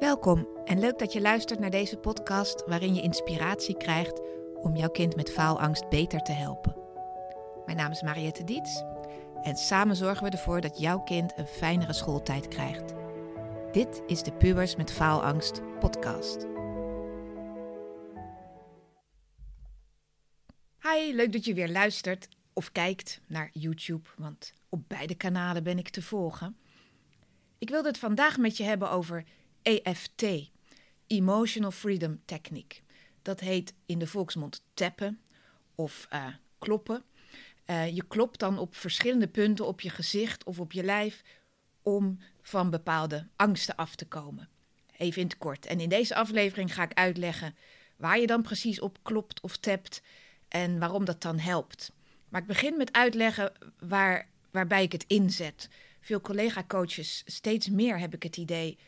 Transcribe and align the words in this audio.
Welkom 0.00 0.48
en 0.64 0.78
leuk 0.78 0.98
dat 0.98 1.12
je 1.12 1.20
luistert 1.20 1.60
naar 1.60 1.70
deze 1.70 1.96
podcast 1.96 2.62
waarin 2.66 2.94
je 2.94 3.02
inspiratie 3.02 3.76
krijgt 3.76 4.20
om 4.62 4.76
jouw 4.76 4.88
kind 4.88 5.16
met 5.16 5.32
faalangst 5.32 5.88
beter 5.88 6.20
te 6.20 6.32
helpen. 6.32 6.76
Mijn 7.66 7.76
naam 7.76 7.90
is 7.90 8.02
Mariette 8.02 8.44
Diets 8.44 8.82
en 9.42 9.56
samen 9.56 9.96
zorgen 9.96 10.24
we 10.24 10.30
ervoor 10.30 10.60
dat 10.60 10.78
jouw 10.78 11.02
kind 11.02 11.38
een 11.38 11.46
fijnere 11.46 11.92
schooltijd 11.92 12.48
krijgt. 12.48 12.94
Dit 13.72 14.02
is 14.06 14.22
de 14.22 14.32
Pubers 14.32 14.76
met 14.76 14.92
Faalangst 14.92 15.60
podcast. 15.78 16.46
Hi, 20.82 21.14
leuk 21.14 21.32
dat 21.32 21.44
je 21.44 21.54
weer 21.54 21.70
luistert 21.70 22.28
of 22.52 22.72
kijkt 22.72 23.20
naar 23.26 23.50
YouTube, 23.52 24.08
want 24.16 24.52
op 24.68 24.88
beide 24.88 25.14
kanalen 25.14 25.62
ben 25.62 25.78
ik 25.78 25.88
te 25.88 26.02
volgen. 26.02 26.56
Ik 27.58 27.68
wilde 27.68 27.88
het 27.88 27.98
vandaag 27.98 28.38
met 28.38 28.56
je 28.56 28.64
hebben 28.64 28.90
over 28.90 29.24
EFT, 29.66 30.50
Emotional 31.06 31.70
Freedom 31.70 32.20
Technique. 32.24 32.80
Dat 33.22 33.40
heet 33.40 33.74
in 33.86 33.98
de 33.98 34.06
volksmond 34.06 34.62
tappen 34.74 35.20
of 35.74 36.08
uh, 36.12 36.26
kloppen. 36.58 37.04
Uh, 37.66 37.94
je 37.94 38.04
klopt 38.08 38.38
dan 38.38 38.58
op 38.58 38.76
verschillende 38.76 39.28
punten 39.28 39.66
op 39.66 39.80
je 39.80 39.90
gezicht 39.90 40.44
of 40.44 40.60
op 40.60 40.72
je 40.72 40.82
lijf 40.82 41.22
om 41.82 42.18
van 42.42 42.70
bepaalde 42.70 43.26
angsten 43.36 43.76
af 43.76 43.94
te 43.94 44.06
komen. 44.06 44.48
Even 44.96 45.20
in 45.20 45.26
het 45.26 45.38
kort. 45.38 45.66
En 45.66 45.80
in 45.80 45.88
deze 45.88 46.14
aflevering 46.14 46.74
ga 46.74 46.82
ik 46.82 46.94
uitleggen 46.94 47.56
waar 47.96 48.18
je 48.18 48.26
dan 48.26 48.42
precies 48.42 48.80
op 48.80 48.98
klopt 49.02 49.40
of 49.40 49.56
tapt 49.56 50.02
en 50.48 50.78
waarom 50.78 51.04
dat 51.04 51.22
dan 51.22 51.38
helpt. 51.38 51.92
Maar 52.28 52.40
ik 52.40 52.46
begin 52.46 52.76
met 52.76 52.92
uitleggen 52.92 53.52
waar, 53.78 54.28
waarbij 54.50 54.82
ik 54.82 54.92
het 54.92 55.04
inzet. 55.06 55.68
Veel 56.00 56.20
collega-coaches, 56.20 57.22
steeds 57.26 57.68
meer 57.68 57.98
heb 57.98 58.14
ik 58.14 58.22
het 58.22 58.36
idee, 58.36 58.78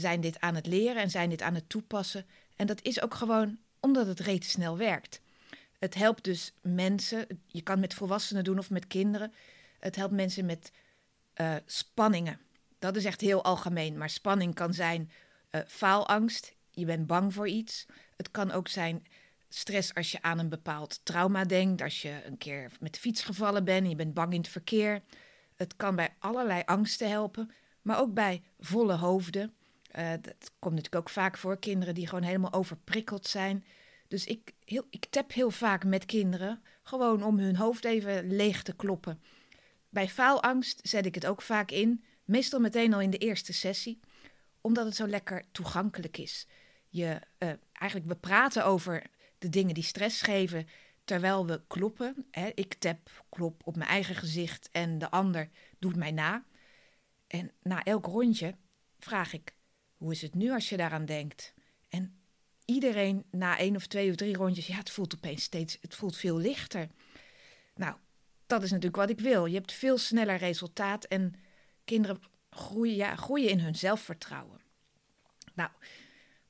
zijn 0.00 0.20
dit 0.20 0.40
aan 0.40 0.54
het 0.54 0.66
leren 0.66 1.02
en 1.02 1.10
zijn 1.10 1.30
dit 1.30 1.42
aan 1.42 1.54
het 1.54 1.68
toepassen. 1.68 2.26
En 2.56 2.66
dat 2.66 2.82
is 2.82 3.02
ook 3.02 3.14
gewoon 3.14 3.58
omdat 3.80 4.06
het 4.06 4.20
reeds 4.20 4.50
snel 4.50 4.76
werkt. 4.76 5.20
Het 5.78 5.94
helpt 5.94 6.24
dus 6.24 6.52
mensen, 6.60 7.26
je 7.46 7.62
kan 7.62 7.80
met 7.80 7.94
volwassenen 7.94 8.44
doen 8.44 8.58
of 8.58 8.70
met 8.70 8.86
kinderen. 8.86 9.32
Het 9.78 9.96
helpt 9.96 10.14
mensen 10.14 10.46
met 10.46 10.72
uh, 11.40 11.54
spanningen. 11.66 12.40
Dat 12.78 12.96
is 12.96 13.04
echt 13.04 13.20
heel 13.20 13.44
algemeen, 13.44 13.98
maar 13.98 14.10
spanning 14.10 14.54
kan 14.54 14.74
zijn 14.74 15.10
uh, 15.50 15.60
faalangst, 15.66 16.54
je 16.70 16.84
bent 16.84 17.06
bang 17.06 17.34
voor 17.34 17.48
iets. 17.48 17.86
Het 18.16 18.30
kan 18.30 18.50
ook 18.50 18.68
zijn 18.68 19.06
stress 19.48 19.94
als 19.94 20.10
je 20.10 20.22
aan 20.22 20.38
een 20.38 20.48
bepaald 20.48 21.00
trauma 21.02 21.44
denkt, 21.44 21.82
als 21.82 22.02
je 22.02 22.20
een 22.26 22.38
keer 22.38 22.70
met 22.80 22.94
de 22.94 23.00
fiets 23.00 23.22
gevallen 23.22 23.64
bent 23.64 23.82
en 23.82 23.90
je 23.90 23.96
bent 23.96 24.14
bang 24.14 24.32
in 24.32 24.40
het 24.40 24.48
verkeer. 24.48 25.02
Het 25.54 25.76
kan 25.76 25.96
bij 25.96 26.14
allerlei 26.18 26.62
angsten 26.64 27.10
helpen, 27.10 27.50
maar 27.82 27.98
ook 27.98 28.14
bij 28.14 28.42
volle 28.60 28.94
hoofden. 28.94 29.52
Uh, 29.96 30.10
dat 30.10 30.52
komt 30.58 30.74
natuurlijk 30.74 31.06
ook 31.06 31.10
vaak 31.10 31.38
voor, 31.38 31.58
kinderen 31.58 31.94
die 31.94 32.06
gewoon 32.06 32.24
helemaal 32.24 32.52
overprikkeld 32.52 33.26
zijn. 33.26 33.64
Dus 34.08 34.26
ik, 34.26 34.52
heel, 34.64 34.86
ik 34.90 35.04
tap 35.10 35.32
heel 35.32 35.50
vaak 35.50 35.84
met 35.84 36.04
kinderen, 36.04 36.62
gewoon 36.82 37.22
om 37.22 37.38
hun 37.38 37.56
hoofd 37.56 37.84
even 37.84 38.36
leeg 38.36 38.62
te 38.62 38.76
kloppen. 38.76 39.20
Bij 39.88 40.08
faalangst 40.08 40.80
zet 40.82 41.06
ik 41.06 41.14
het 41.14 41.26
ook 41.26 41.42
vaak 41.42 41.70
in, 41.70 42.04
meestal 42.24 42.60
meteen 42.60 42.94
al 42.94 43.00
in 43.00 43.10
de 43.10 43.18
eerste 43.18 43.52
sessie, 43.52 44.00
omdat 44.60 44.84
het 44.84 44.96
zo 44.96 45.06
lekker 45.06 45.44
toegankelijk 45.52 46.18
is. 46.18 46.46
Je, 46.88 47.20
uh, 47.38 47.52
eigenlijk, 47.72 48.10
we 48.10 48.16
praten 48.16 48.64
over 48.64 49.02
de 49.38 49.48
dingen 49.48 49.74
die 49.74 49.84
stress 49.84 50.22
geven, 50.22 50.66
terwijl 51.04 51.46
we 51.46 51.60
kloppen. 51.66 52.26
Hè. 52.30 52.50
Ik 52.54 52.74
tap, 52.74 53.24
klop 53.28 53.62
op 53.64 53.76
mijn 53.76 53.88
eigen 53.88 54.14
gezicht 54.14 54.68
en 54.72 54.98
de 54.98 55.10
ander 55.10 55.48
doet 55.78 55.96
mij 55.96 56.10
na. 56.10 56.44
En 57.26 57.52
na 57.62 57.84
elk 57.84 58.06
rondje 58.06 58.54
vraag 58.98 59.32
ik, 59.32 59.54
hoe 59.98 60.12
is 60.12 60.22
het 60.22 60.34
nu 60.34 60.52
als 60.52 60.68
je 60.68 60.76
daaraan 60.76 61.04
denkt? 61.04 61.54
En 61.88 62.18
iedereen 62.64 63.24
na 63.30 63.58
één 63.58 63.76
of 63.76 63.86
twee 63.86 64.10
of 64.10 64.16
drie 64.16 64.36
rondjes, 64.36 64.66
ja, 64.66 64.76
het 64.76 64.90
voelt 64.90 65.14
opeens 65.14 65.42
steeds, 65.42 65.78
het 65.80 65.94
voelt 65.94 66.16
veel 66.16 66.38
lichter. 66.38 66.88
Nou, 67.74 67.96
dat 68.46 68.62
is 68.62 68.70
natuurlijk 68.70 68.96
wat 68.96 69.10
ik 69.10 69.20
wil. 69.20 69.46
Je 69.46 69.54
hebt 69.54 69.72
veel 69.72 69.98
sneller 69.98 70.36
resultaat 70.36 71.04
en 71.04 71.34
kinderen 71.84 72.22
groeien, 72.50 72.96
ja, 72.96 73.16
groeien 73.16 73.48
in 73.50 73.60
hun 73.60 73.74
zelfvertrouwen. 73.74 74.60
Nou, 75.54 75.70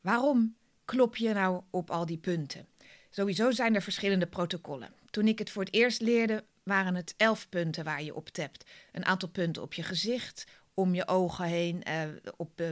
waarom 0.00 0.56
klop 0.84 1.16
je 1.16 1.32
nou 1.32 1.62
op 1.70 1.90
al 1.90 2.06
die 2.06 2.18
punten? 2.18 2.68
Sowieso 3.10 3.50
zijn 3.50 3.74
er 3.74 3.82
verschillende 3.82 4.26
protocollen. 4.26 4.94
Toen 5.10 5.28
ik 5.28 5.38
het 5.38 5.50
voor 5.50 5.64
het 5.64 5.74
eerst 5.74 6.00
leerde, 6.00 6.44
waren 6.62 6.94
het 6.94 7.14
elf 7.16 7.48
punten 7.48 7.84
waar 7.84 8.02
je 8.02 8.14
op 8.14 8.28
tapt. 8.28 8.70
Een 8.92 9.04
aantal 9.04 9.28
punten 9.28 9.62
op 9.62 9.74
je 9.74 9.82
gezicht, 9.82 10.44
om 10.74 10.94
je 10.94 11.06
ogen 11.06 11.44
heen, 11.44 11.82
uh, 11.88 12.02
op, 12.36 12.60
uh, 12.60 12.70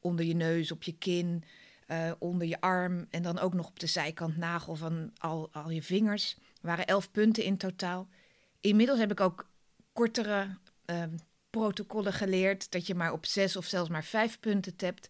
onder 0.00 0.24
je 0.24 0.34
neus, 0.34 0.72
op 0.72 0.82
je 0.82 0.92
kin, 0.92 1.44
uh, 1.86 2.12
onder 2.18 2.46
je 2.46 2.60
arm 2.60 3.06
en 3.10 3.22
dan 3.22 3.38
ook 3.38 3.54
nog 3.54 3.68
op 3.68 3.80
de 3.80 3.86
zijkant 3.86 4.36
nagel 4.36 4.76
van 4.76 5.10
al, 5.18 5.48
al 5.52 5.70
je 5.70 5.82
vingers. 5.82 6.36
Er 6.38 6.66
waren 6.66 6.86
elf 6.86 7.10
punten 7.10 7.44
in 7.44 7.56
totaal. 7.56 8.08
Inmiddels 8.60 8.98
heb 8.98 9.10
ik 9.10 9.20
ook 9.20 9.48
kortere 9.92 10.58
protocollen 11.50 12.12
geleerd, 12.12 12.70
dat 12.70 12.86
je 12.86 12.94
maar 12.94 13.12
op 13.12 13.26
zes 13.26 13.56
of 13.56 13.66
zelfs 13.66 13.90
maar 13.90 14.04
vijf 14.04 14.40
punten 14.40 14.76
tapt. 14.76 15.08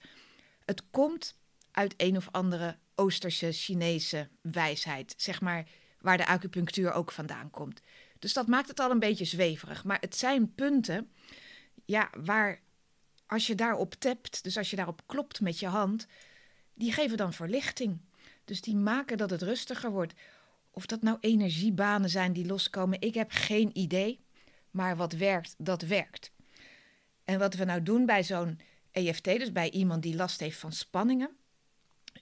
Het 0.64 0.82
komt 0.90 1.38
uit 1.70 1.94
een 1.96 2.16
of 2.16 2.28
andere 2.30 2.76
Oosterse 2.94 3.52
Chinese 3.52 4.28
wijsheid, 4.40 5.14
zeg 5.16 5.40
maar, 5.40 5.68
waar 6.00 6.16
de 6.16 6.26
acupunctuur 6.26 6.92
ook 6.92 7.12
vandaan 7.12 7.50
komt. 7.50 7.80
Dus 8.18 8.32
dat 8.32 8.46
maakt 8.46 8.68
het 8.68 8.80
al 8.80 8.90
een 8.90 8.98
beetje 8.98 9.24
zweverig. 9.24 9.84
Maar 9.84 10.00
het 10.00 10.16
zijn 10.16 10.54
punten, 10.54 11.10
ja, 11.84 12.10
waar 12.24 12.60
als 13.28 13.46
je 13.46 13.54
daarop 13.54 13.94
tapt, 13.94 14.42
dus 14.42 14.56
als 14.56 14.70
je 14.70 14.76
daarop 14.76 15.02
klopt 15.06 15.40
met 15.40 15.58
je 15.58 15.66
hand, 15.66 16.06
die 16.74 16.92
geven 16.92 17.16
dan 17.16 17.32
verlichting. 17.32 18.00
Dus 18.44 18.60
die 18.60 18.76
maken 18.76 19.16
dat 19.16 19.30
het 19.30 19.42
rustiger 19.42 19.90
wordt. 19.90 20.14
Of 20.70 20.86
dat 20.86 21.02
nou 21.02 21.16
energiebanen 21.20 22.10
zijn 22.10 22.32
die 22.32 22.46
loskomen, 22.46 23.00
ik 23.00 23.14
heb 23.14 23.30
geen 23.30 23.78
idee. 23.78 24.20
Maar 24.70 24.96
wat 24.96 25.12
werkt, 25.12 25.54
dat 25.58 25.82
werkt. 25.82 26.32
En 27.24 27.38
wat 27.38 27.54
we 27.54 27.64
nou 27.64 27.82
doen 27.82 28.06
bij 28.06 28.24
zo'n 28.24 28.60
EFT, 28.90 29.24
dus 29.24 29.52
bij 29.52 29.70
iemand 29.70 30.02
die 30.02 30.16
last 30.16 30.40
heeft 30.40 30.58
van 30.58 30.72
spanningen, 30.72 31.30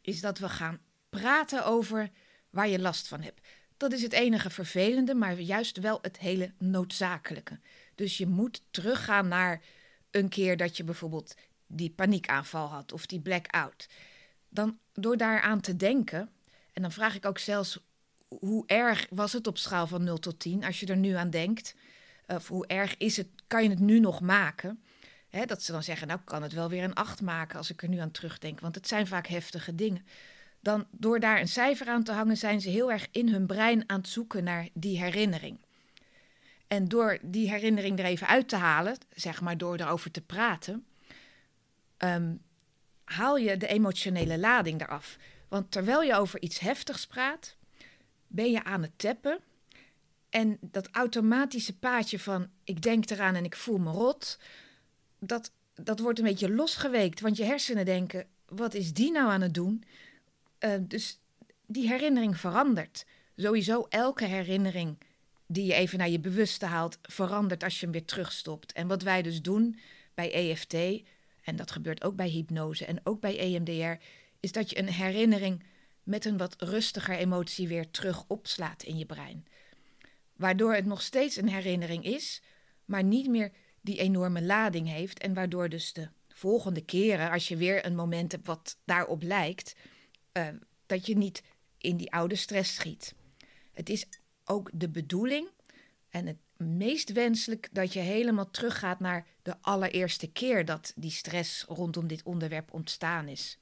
is 0.03 0.21
dat 0.21 0.39
we 0.39 0.49
gaan 0.49 0.81
praten 1.09 1.65
over 1.67 2.11
waar 2.51 2.69
je 2.69 2.79
last 2.79 3.09
van 3.09 3.23
hebt. 3.23 3.41
Dat 3.77 3.93
is 3.93 4.03
het 4.03 4.13
enige 4.13 4.51
vervelende, 4.51 5.15
maar 5.15 5.41
juist 5.41 5.79
wel 5.79 5.99
het 6.03 6.19
hele 6.19 6.53
noodzakelijke. 6.59 7.61
Dus 7.95 8.19
je 8.19 8.27
moet 8.27 8.63
teruggaan 8.71 9.29
naar 9.29 9.63
een 10.17 10.29
keer 10.29 10.57
dat 10.57 10.77
je 10.77 10.85
bijvoorbeeld 10.85 11.35
die 11.67 11.91
paniekaanval 11.91 12.67
had 12.67 12.93
of 12.93 13.07
die 13.07 13.21
blackout. 13.21 13.89
Dan 14.49 14.79
door 14.93 15.17
daaraan 15.17 15.61
te 15.61 15.77
denken, 15.77 16.31
en 16.73 16.83
dan 16.83 16.93
vraag 16.93 17.15
ik 17.15 17.27
ook 17.27 17.39
zelfs 17.39 17.79
hoe 18.29 18.67
erg 18.67 19.07
was 19.11 19.33
het 19.33 19.47
op 19.47 19.59
schaal 19.59 19.87
van 19.87 20.05
0 20.05 20.19
tot 20.19 20.39
10 20.39 20.65
als 20.65 20.81
je 20.81 20.87
er 20.87 20.97
nu 20.97 21.13
aan 21.13 21.31
denkt? 21.31 21.75
Of 22.27 22.49
hoe 22.49 22.67
erg 22.67 22.97
is 22.97 23.17
het, 23.17 23.29
kan 23.47 23.63
je 23.63 23.69
het 23.69 23.79
nu 23.79 24.01
nog 24.01 24.21
maken? 24.21 24.81
dat 25.45 25.63
ze 25.63 25.73
dan 25.73 25.83
zeggen, 25.83 26.07
nou 26.07 26.21
kan 26.25 26.43
het 26.43 26.53
wel 26.53 26.69
weer 26.69 26.85
een 26.85 26.95
8 26.95 27.21
maken 27.21 27.59
als 27.59 27.71
ik 27.71 27.83
er 27.83 27.89
nu 27.89 27.99
aan 27.99 28.11
terugdenk, 28.11 28.61
want 28.61 28.75
het 28.75 28.89
zijn 28.89 29.07
vaak 29.07 29.27
heftige 29.27 29.75
dingen. 29.75 30.07
Dan 30.61 30.87
door 30.91 31.21
daar 31.21 31.41
een 31.41 31.49
cijfer 31.49 31.89
aan 31.89 32.03
te 32.03 32.13
hangen, 32.13 32.37
zijn 32.37 32.61
ze 32.61 32.69
heel 32.69 32.93
erg 32.93 33.09
in 33.11 33.29
hun 33.29 33.47
brein 33.47 33.85
aan 33.87 33.99
het 33.99 34.09
zoeken 34.09 34.45
naar 34.45 34.69
die 34.73 34.99
herinnering. 34.99 35.59
En 36.69 36.89
door 36.89 37.19
die 37.23 37.51
herinnering 37.51 37.99
er 37.99 38.05
even 38.05 38.27
uit 38.27 38.49
te 38.49 38.57
halen, 38.57 38.97
zeg 39.15 39.41
maar 39.41 39.59
door 39.59 39.77
erover 39.77 40.11
te 40.11 40.21
praten, 40.21 40.87
um, 41.99 42.43
haal 43.05 43.37
je 43.37 43.57
de 43.57 43.67
emotionele 43.67 44.39
lading 44.39 44.81
eraf. 44.81 45.17
Want 45.49 45.71
terwijl 45.71 46.03
je 46.03 46.15
over 46.15 46.43
iets 46.43 46.59
heftigs 46.59 47.07
praat, 47.07 47.57
ben 48.27 48.51
je 48.51 48.65
aan 48.65 48.83
het 48.83 48.99
tappen. 48.99 49.39
En 50.31 50.59
dat 50.61 50.89
automatische 50.91 51.79
paadje 51.79 52.19
van 52.19 52.49
ik 52.65 52.83
denk 52.83 53.11
eraan 53.11 53.35
en 53.35 53.45
ik 53.45 53.57
voel 53.57 53.79
me 53.79 53.91
rot, 53.91 54.39
dat, 55.19 55.53
dat 55.75 55.99
wordt 55.99 56.19
een 56.19 56.25
beetje 56.25 56.51
losgeweekt. 56.51 57.21
Want 57.21 57.37
je 57.37 57.45
hersenen 57.45 57.85
denken, 57.85 58.27
wat 58.47 58.75
is 58.75 58.93
die 58.93 59.13
nou 59.13 59.31
aan 59.31 59.41
het 59.41 59.55
doen? 59.55 59.85
Uh, 60.61 60.75
dus 60.81 61.21
die 61.67 61.89
herinnering 61.89 62.39
verandert. 62.39 63.07
Sowieso 63.37 63.87
elke 63.89 64.25
herinnering 64.25 64.99
die 65.47 65.65
je 65.65 65.75
even 65.75 65.99
naar 65.99 66.09
je 66.09 66.21
bewuste 66.21 66.67
haalt, 66.67 66.99
verandert 67.03 67.63
als 67.63 67.75
je 67.75 67.85
hem 67.85 67.93
weer 67.93 68.05
terugstopt. 68.05 68.73
En 68.73 68.87
wat 68.87 69.03
wij 69.03 69.23
dus 69.23 69.43
doen 69.43 69.79
bij 70.15 70.33
EFT, 70.33 70.75
en 71.43 71.57
dat 71.57 71.71
gebeurt 71.71 72.05
ook 72.05 72.17
bij 72.17 72.29
hypnose 72.29 72.85
en 72.85 73.01
ook 73.05 73.21
bij 73.21 73.39
EMDR, 73.39 74.05
is 74.41 74.53
dat 74.53 74.71
je 74.71 74.79
een 74.79 74.89
herinnering 74.89 75.63
met 76.03 76.25
een 76.25 76.37
wat 76.37 76.63
rustiger 76.63 77.17
emotie 77.17 77.69
weer 77.69 77.91
terug 77.91 78.25
opslaat 78.27 78.83
in 78.83 78.99
je 78.99 79.07
brein. 79.07 79.47
Waardoor 80.37 80.75
het 80.75 80.87
nog 80.87 81.03
steeds 81.03 81.37
een 81.37 81.49
herinnering 81.49 82.05
is, 82.05 82.43
maar 82.85 83.05
niet 83.05 83.29
meer 83.29 83.53
die 83.81 83.99
enorme 83.99 84.43
lading 84.43 84.89
heeft. 84.89 85.19
En 85.19 85.35
waardoor 85.35 85.69
dus 85.69 85.93
de 85.93 86.09
volgende 86.29 86.85
keren, 86.85 87.31
als 87.31 87.49
je 87.49 87.57
weer 87.57 87.87
een 87.87 87.95
moment 87.95 88.33
hebt 88.33 88.47
wat 88.47 88.79
daarop 88.85 89.23
lijkt, 89.23 89.75
uh, 90.33 90.49
dat 90.87 91.07
je 91.07 91.17
niet 91.17 91.43
in 91.79 91.97
die 91.97 92.13
oude 92.13 92.35
stress 92.35 92.75
schiet. 92.75 93.15
Het 93.73 93.89
is 93.89 94.07
ook 94.47 94.71
de 94.73 94.89
bedoeling 94.89 95.49
en 96.11 96.27
het 96.27 96.39
meest 96.57 97.13
wenselijk 97.13 97.69
dat 97.73 97.93
je 97.93 98.01
helemaal 98.01 98.51
teruggaat 98.51 99.01
naar 99.01 99.27
de 99.43 99.55
allereerste 99.61 100.27
keer 100.27 100.65
dat 100.65 100.93
die 100.97 101.11
stress 101.11 101.65
rondom 101.69 102.07
dit 102.07 102.23
onderwerp 102.23 102.73
ontstaan 102.73 103.29
is. 103.29 103.59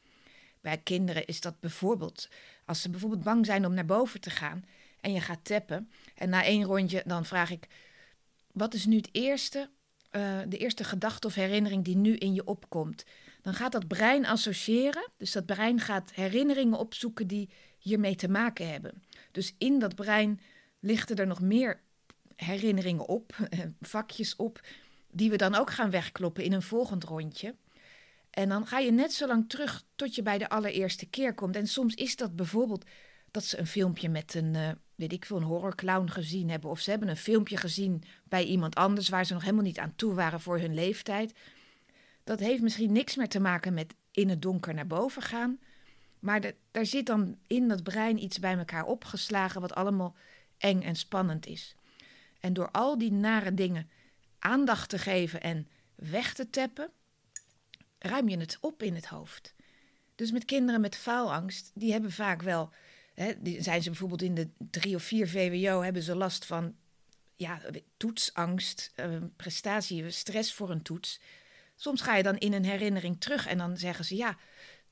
Bij 0.61 0.79
kinderen 0.79 1.27
is 1.27 1.41
dat 1.41 1.61
bijvoorbeeld 1.61 2.29
als 2.65 2.83
ze 2.83 2.91
bijvoorbeeld 2.91 3.23
bang 3.23 3.47
zijn 3.47 3.67
om 3.67 3.75
naar 3.75 3.85
boven 3.85 4.21
te 4.21 4.31
gaan 4.31 4.65
en 5.01 5.13
je 5.13 5.21
gaat 5.21 5.45
tappen. 5.45 5.91
En 6.15 6.29
na 6.29 6.45
één 6.45 6.65
rondje 6.65 7.03
dan 7.07 7.25
vraag 7.25 7.51
ik: 7.51 7.67
wat 8.53 8.75
is 8.75 8.87
nu 8.87 8.97
het 8.97 9.09
eerste, 9.13 9.71
uh, 10.11 10.39
de 10.49 10.57
eerste 10.57 10.85
gedachte 10.85 11.27
of 11.27 11.35
herinnering 11.35 11.85
die 11.85 11.97
nu 11.97 12.17
in 12.17 12.35
je 12.35 12.45
opkomt? 12.45 13.05
Dan 13.43 13.55
gaat 13.55 13.73
dat 13.73 13.89
brein 13.89 14.27
associëren. 14.27 15.11
Dus 15.17 15.33
dat 15.33 15.47
brein 15.47 15.81
gaat 15.81 16.13
herinneringen 16.15 16.79
opzoeken 16.79 17.27
die 17.27 17.51
hiermee 17.79 18.15
te 18.15 18.29
maken 18.29 18.71
hebben. 18.71 19.03
Dus 19.31 19.55
in 19.59 19.79
dat 19.79 19.95
brein 19.95 20.41
lichten 20.85 21.17
er 21.17 21.27
nog 21.27 21.41
meer 21.41 21.81
herinneringen 22.37 23.09
op, 23.09 23.37
vakjes 23.81 24.37
op, 24.37 24.61
die 25.11 25.31
we 25.31 25.37
dan 25.37 25.55
ook 25.55 25.71
gaan 25.71 25.91
wegkloppen 25.91 26.45
in 26.45 26.53
een 26.53 26.63
volgend 26.63 27.05
rondje. 27.05 27.55
En 28.31 28.49
dan 28.49 28.67
ga 28.67 28.79
je 28.79 28.93
net 28.93 29.13
zo 29.13 29.27
lang 29.27 29.49
terug 29.49 29.85
tot 29.97 30.15
je 30.15 30.23
bij 30.23 30.39
de 30.39 30.49
allereerste 30.49 31.07
keer 31.07 31.35
komt. 31.35 31.57
En 31.57 31.67
soms 31.67 31.95
is 31.95 32.17
dat 32.17 32.37
bijvoorbeeld 32.37 32.85
dat 33.31 33.45
ze 33.45 33.59
een 33.59 33.67
filmpje 33.67 34.09
met 34.09 34.35
een, 34.35 34.55
uh, 34.55 34.71
weet 34.95 35.13
ik 35.13 35.25
veel, 35.25 35.37
een 35.37 35.43
horrorclown 35.43 36.09
gezien 36.09 36.51
hebben. 36.51 36.71
Of 36.71 36.81
ze 36.81 36.91
hebben 36.91 37.09
een 37.09 37.17
filmpje 37.17 37.57
gezien 37.57 38.03
bij 38.25 38.45
iemand 38.45 38.75
anders 38.75 39.09
waar 39.09 39.27
ze 39.27 39.33
nog 39.33 39.43
helemaal 39.43 39.65
niet 39.65 39.79
aan 39.79 39.97
toe 39.97 40.15
waren 40.15 40.41
voor 40.41 40.59
hun 40.59 40.75
leeftijd. 40.75 41.35
Dat 42.25 42.41
heeft 42.41 42.63
misschien 42.63 42.93
niks 42.93 43.17
meer 43.17 43.29
te 43.29 43.41
maken 43.41 43.75
met 43.75 43.95
in 44.11 44.29
het 44.29 44.43
donker 44.43 44.75
naar 44.75 44.87
boven 44.87 45.23
gaan. 45.23 45.59
Maar 46.19 46.53
daar 46.71 46.87
zit 46.87 47.07
dan 47.07 47.39
in 47.47 47.69
dat 47.69 47.83
brein 47.83 48.23
iets 48.23 48.39
bij 48.39 48.59
elkaar 48.59 48.85
opgeslagen 48.85 49.61
wat 49.61 49.75
allemaal 49.75 50.15
eng 50.59 50.83
en 50.83 50.97
spannend 50.97 51.47
is. 51.47 51.77
En 52.41 52.53
door 52.53 52.71
al 52.71 52.99
die 52.99 53.13
nare 53.13 53.55
dingen 53.55 53.91
aandacht 54.39 54.89
te 54.89 54.99
geven 54.99 55.41
en 55.41 55.69
weg 55.95 56.35
te 56.35 56.51
tappen, 56.51 56.91
ruim 57.99 58.29
je 58.29 58.39
het 58.39 58.59
op 58.61 58.83
in 58.83 58.95
het 58.95 59.07
hoofd. 59.07 59.55
Dus 60.15 60.31
met 60.31 60.45
kinderen 60.45 60.81
met 60.81 60.97
faalangst, 60.97 61.71
die 61.75 61.93
hebben 61.93 62.13
vaak 62.13 62.43
wel, 62.43 62.73
hè, 63.15 63.33
zijn 63.59 63.83
ze 63.83 63.91
bijvoorbeeld 63.91 64.23
in 64.23 64.35
de 64.35 64.51
drie 64.71 64.95
of 64.95 65.03
vier 65.03 65.29
VWO, 65.29 65.83
hebben 65.83 66.03
ze 66.03 66.15
last 66.15 66.45
van 66.45 66.75
ja, 67.37 67.61
toetsangst, 67.97 68.93
uh, 68.97 69.17
prestatie, 69.37 70.11
stress 70.11 70.55
voor 70.55 70.71
een 70.71 70.83
toets. 70.83 71.21
Soms 71.77 72.01
ga 72.01 72.17
je 72.17 72.23
dan 72.23 72.39
in 72.39 72.53
een 72.53 72.65
herinnering 72.65 73.21
terug 73.21 73.47
en 73.47 73.59
dan 73.59 73.77
zeggen 73.77 74.05
ze 74.05 74.17
ja, 74.17 74.39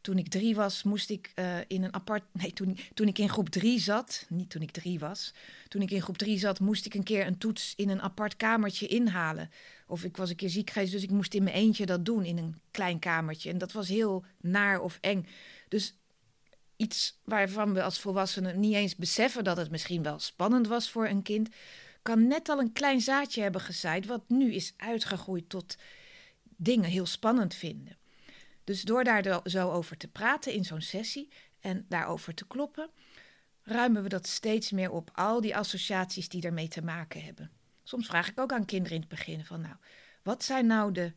toen 0.03 0.19
ik 0.19 0.29
drie 0.29 0.55
was, 0.55 0.83
moest 0.83 1.11
ik 1.11 1.33
uh, 1.35 1.59
in 1.67 1.83
een 1.83 1.95
apart. 1.95 2.23
Nee, 2.33 2.53
toen, 2.53 2.79
toen 2.95 3.09
ik 3.09 3.19
in 3.19 3.29
groep 3.29 3.49
drie 3.49 3.81
zat. 3.81 4.27
Niet 4.29 4.51
toen 4.51 4.63
ik 4.63 4.71
drie 4.71 4.99
was. 4.99 5.35
Toen 5.69 5.83
ik 5.83 5.91
in 5.91 6.03
groep 6.03 6.19
drie 6.19 6.39
zat, 6.39 6.61
moest 6.61 6.87
ik 6.87 6.95
een 6.95 7.03
keer 7.03 7.27
een 7.27 7.39
toets 7.39 7.73
in 7.77 7.89
een 7.89 8.03
apart 8.03 8.37
kamertje 8.37 8.87
inhalen. 8.87 9.51
Of 9.87 10.05
ik 10.05 10.17
was 10.17 10.31
een 10.31 10.37
keer 10.37 10.49
ziek 10.49 10.71
geweest, 10.71 10.93
dus 10.93 11.03
ik 11.03 11.11
moest 11.11 11.35
in 11.35 11.43
mijn 11.43 11.57
eentje 11.57 11.87
dat 11.87 12.05
doen 12.05 12.25
in 12.25 12.39
een 12.39 12.61
klein 12.71 12.99
kamertje. 12.99 13.51
En 13.51 13.59
dat 13.59 13.73
was 13.73 13.89
heel 13.89 14.25
naar 14.41 14.81
of 14.81 14.99
eng. 15.01 15.27
Dus 15.69 15.95
iets 16.77 17.19
waarvan 17.25 17.75
we 17.75 17.83
als 17.83 18.01
volwassenen 18.01 18.61
niet 18.61 18.75
eens 18.75 18.97
beseffen 18.97 19.45
dat 19.45 19.57
het 19.57 19.71
misschien 19.71 20.03
wel 20.03 20.19
spannend 20.19 20.67
was 20.67 20.91
voor 20.91 21.09
een 21.09 21.23
kind, 21.23 21.49
kan 22.03 22.27
net 22.27 22.49
al 22.49 22.59
een 22.59 22.73
klein 22.73 23.01
zaadje 23.01 23.43
hebben 23.43 23.61
gezaaid, 23.61 24.07
wat 24.07 24.23
nu 24.29 24.53
is 24.53 24.75
uitgegroeid 24.77 25.49
tot 25.49 25.77
dingen 26.57 26.91
heel 26.91 27.07
spannend 27.07 27.55
vinden. 27.55 27.97
Dus 28.64 28.82
door 28.82 29.05
daar 29.05 29.41
zo 29.44 29.70
over 29.70 29.97
te 29.97 30.09
praten 30.09 30.53
in 30.53 30.64
zo'n 30.64 30.81
sessie 30.81 31.29
en 31.61 31.87
daarover 31.88 32.35
te 32.35 32.47
kloppen, 32.47 32.91
ruimen 33.62 34.03
we 34.03 34.09
dat 34.09 34.26
steeds 34.26 34.70
meer 34.70 34.91
op, 34.91 35.11
al 35.12 35.41
die 35.41 35.56
associaties 35.56 36.29
die 36.29 36.43
ermee 36.43 36.69
te 36.69 36.82
maken 36.82 37.23
hebben. 37.25 37.50
Soms 37.82 38.06
vraag 38.06 38.29
ik 38.29 38.41
ook 38.41 38.53
aan 38.53 38.64
kinderen 38.64 38.94
in 38.94 39.00
het 39.00 39.11
begin 39.11 39.44
van, 39.44 39.61
nou, 39.61 39.76
wat 40.23 40.44
zijn 40.44 40.67
nou 40.67 40.93
de 40.93 41.12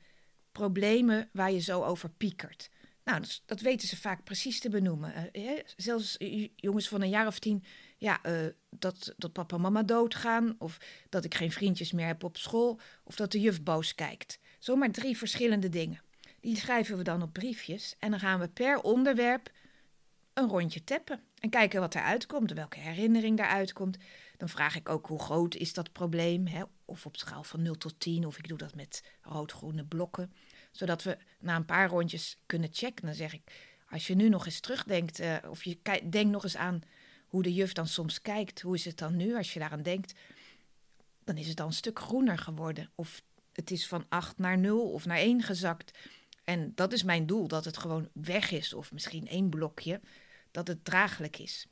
problemen 0.51 1.29
waar 1.33 1.51
je 1.51 1.59
zo 1.59 1.83
over 1.83 2.09
piekert? 2.09 2.69
Nou, 3.03 3.23
dat, 3.45 3.61
weten 3.61 3.87
ze 3.87 3.97
vaak 3.97 4.23
precies 4.23 4.59
te 4.59 4.69
benoemen. 4.69 5.29
Uh, 5.33 5.59
zelfs 5.75 6.15
jongens 6.55 6.87
van 6.87 7.01
een 7.01 7.09
jaar 7.09 7.27
of 7.27 7.39
tien, 7.39 7.63
ja, 7.97 8.19
uh, 8.25 8.47
dat, 8.69 9.13
dat 9.17 9.33
papa 9.33 9.55
en 9.55 9.61
mama 9.61 9.83
doodgaan, 9.83 10.55
of 10.57 10.77
dat 11.09 11.25
ik 11.25 11.33
geen 11.33 11.51
vriendjes 11.51 11.91
meer 11.91 12.07
heb 12.07 12.23
op 12.23 12.37
school, 12.37 12.79
of 13.03 13.15
dat 13.15 13.31
de 13.31 13.39
juf 13.39 13.63
boos 13.63 13.95
kijkt. 13.95 14.39
Zomaar 14.59 14.91
drie 14.91 15.17
verschillende 15.17 15.69
dingen. 15.69 16.01
Die 16.45 16.57
schrijven 16.57 16.97
we 16.97 17.03
dan 17.03 17.21
op 17.21 17.33
briefjes 17.33 17.95
en 17.99 18.11
dan 18.11 18.19
gaan 18.19 18.39
we 18.39 18.47
per 18.47 18.81
onderwerp 18.81 19.51
een 20.33 20.47
rondje 20.47 20.83
tappen 20.83 21.19
en 21.39 21.49
kijken 21.49 21.79
wat 21.79 21.95
eruit 21.95 22.25
komt, 22.25 22.51
welke 22.51 22.79
herinnering 22.79 23.39
eruit 23.39 23.73
komt. 23.73 23.97
Dan 24.37 24.49
vraag 24.49 24.75
ik 24.75 24.89
ook 24.89 25.07
hoe 25.07 25.19
groot 25.19 25.55
is 25.55 25.73
dat 25.73 25.91
probleem, 25.91 26.47
hè? 26.47 26.63
of 26.85 27.05
op 27.05 27.17
schaal 27.17 27.43
van 27.43 27.61
0 27.61 27.75
tot 27.75 27.99
10, 27.99 28.25
of 28.25 28.37
ik 28.37 28.47
doe 28.47 28.57
dat 28.57 28.75
met 28.75 29.03
rood-groene 29.21 29.85
blokken, 29.85 30.33
zodat 30.71 31.03
we 31.03 31.17
na 31.39 31.55
een 31.55 31.65
paar 31.65 31.89
rondjes 31.89 32.37
kunnen 32.45 32.69
checken. 32.71 33.05
Dan 33.05 33.15
zeg 33.15 33.33
ik, 33.33 33.51
als 33.89 34.07
je 34.07 34.15
nu 34.15 34.29
nog 34.29 34.45
eens 34.45 34.59
terugdenkt, 34.59 35.19
uh, 35.19 35.35
of 35.49 35.63
je 35.63 35.79
denkt 36.09 36.31
nog 36.31 36.43
eens 36.43 36.57
aan 36.57 36.81
hoe 37.27 37.43
de 37.43 37.53
juf 37.53 37.73
dan 37.73 37.87
soms 37.87 38.21
kijkt, 38.21 38.61
hoe 38.61 38.75
is 38.75 38.85
het 38.85 38.97
dan 38.97 39.15
nu 39.15 39.35
als 39.35 39.53
je 39.53 39.59
daaraan 39.59 39.83
denkt, 39.83 40.13
dan 41.23 41.37
is 41.37 41.47
het 41.47 41.57
dan 41.57 41.67
een 41.67 41.73
stuk 41.73 41.99
groener 41.99 42.37
geworden. 42.37 42.89
Of 42.95 43.21
het 43.53 43.71
is 43.71 43.87
van 43.87 44.05
8 44.09 44.37
naar 44.37 44.57
0 44.57 44.91
of 44.91 45.05
naar 45.05 45.17
1 45.17 45.41
gezakt. 45.41 45.97
En 46.45 46.71
dat 46.75 46.93
is 46.93 47.03
mijn 47.03 47.25
doel, 47.25 47.47
dat 47.47 47.65
het 47.65 47.77
gewoon 47.77 48.09
weg 48.13 48.51
is, 48.51 48.73
of 48.73 48.91
misschien 48.91 49.27
één 49.27 49.49
blokje, 49.49 50.01
dat 50.51 50.67
het 50.67 50.85
draaglijk 50.85 51.37
is. 51.37 51.67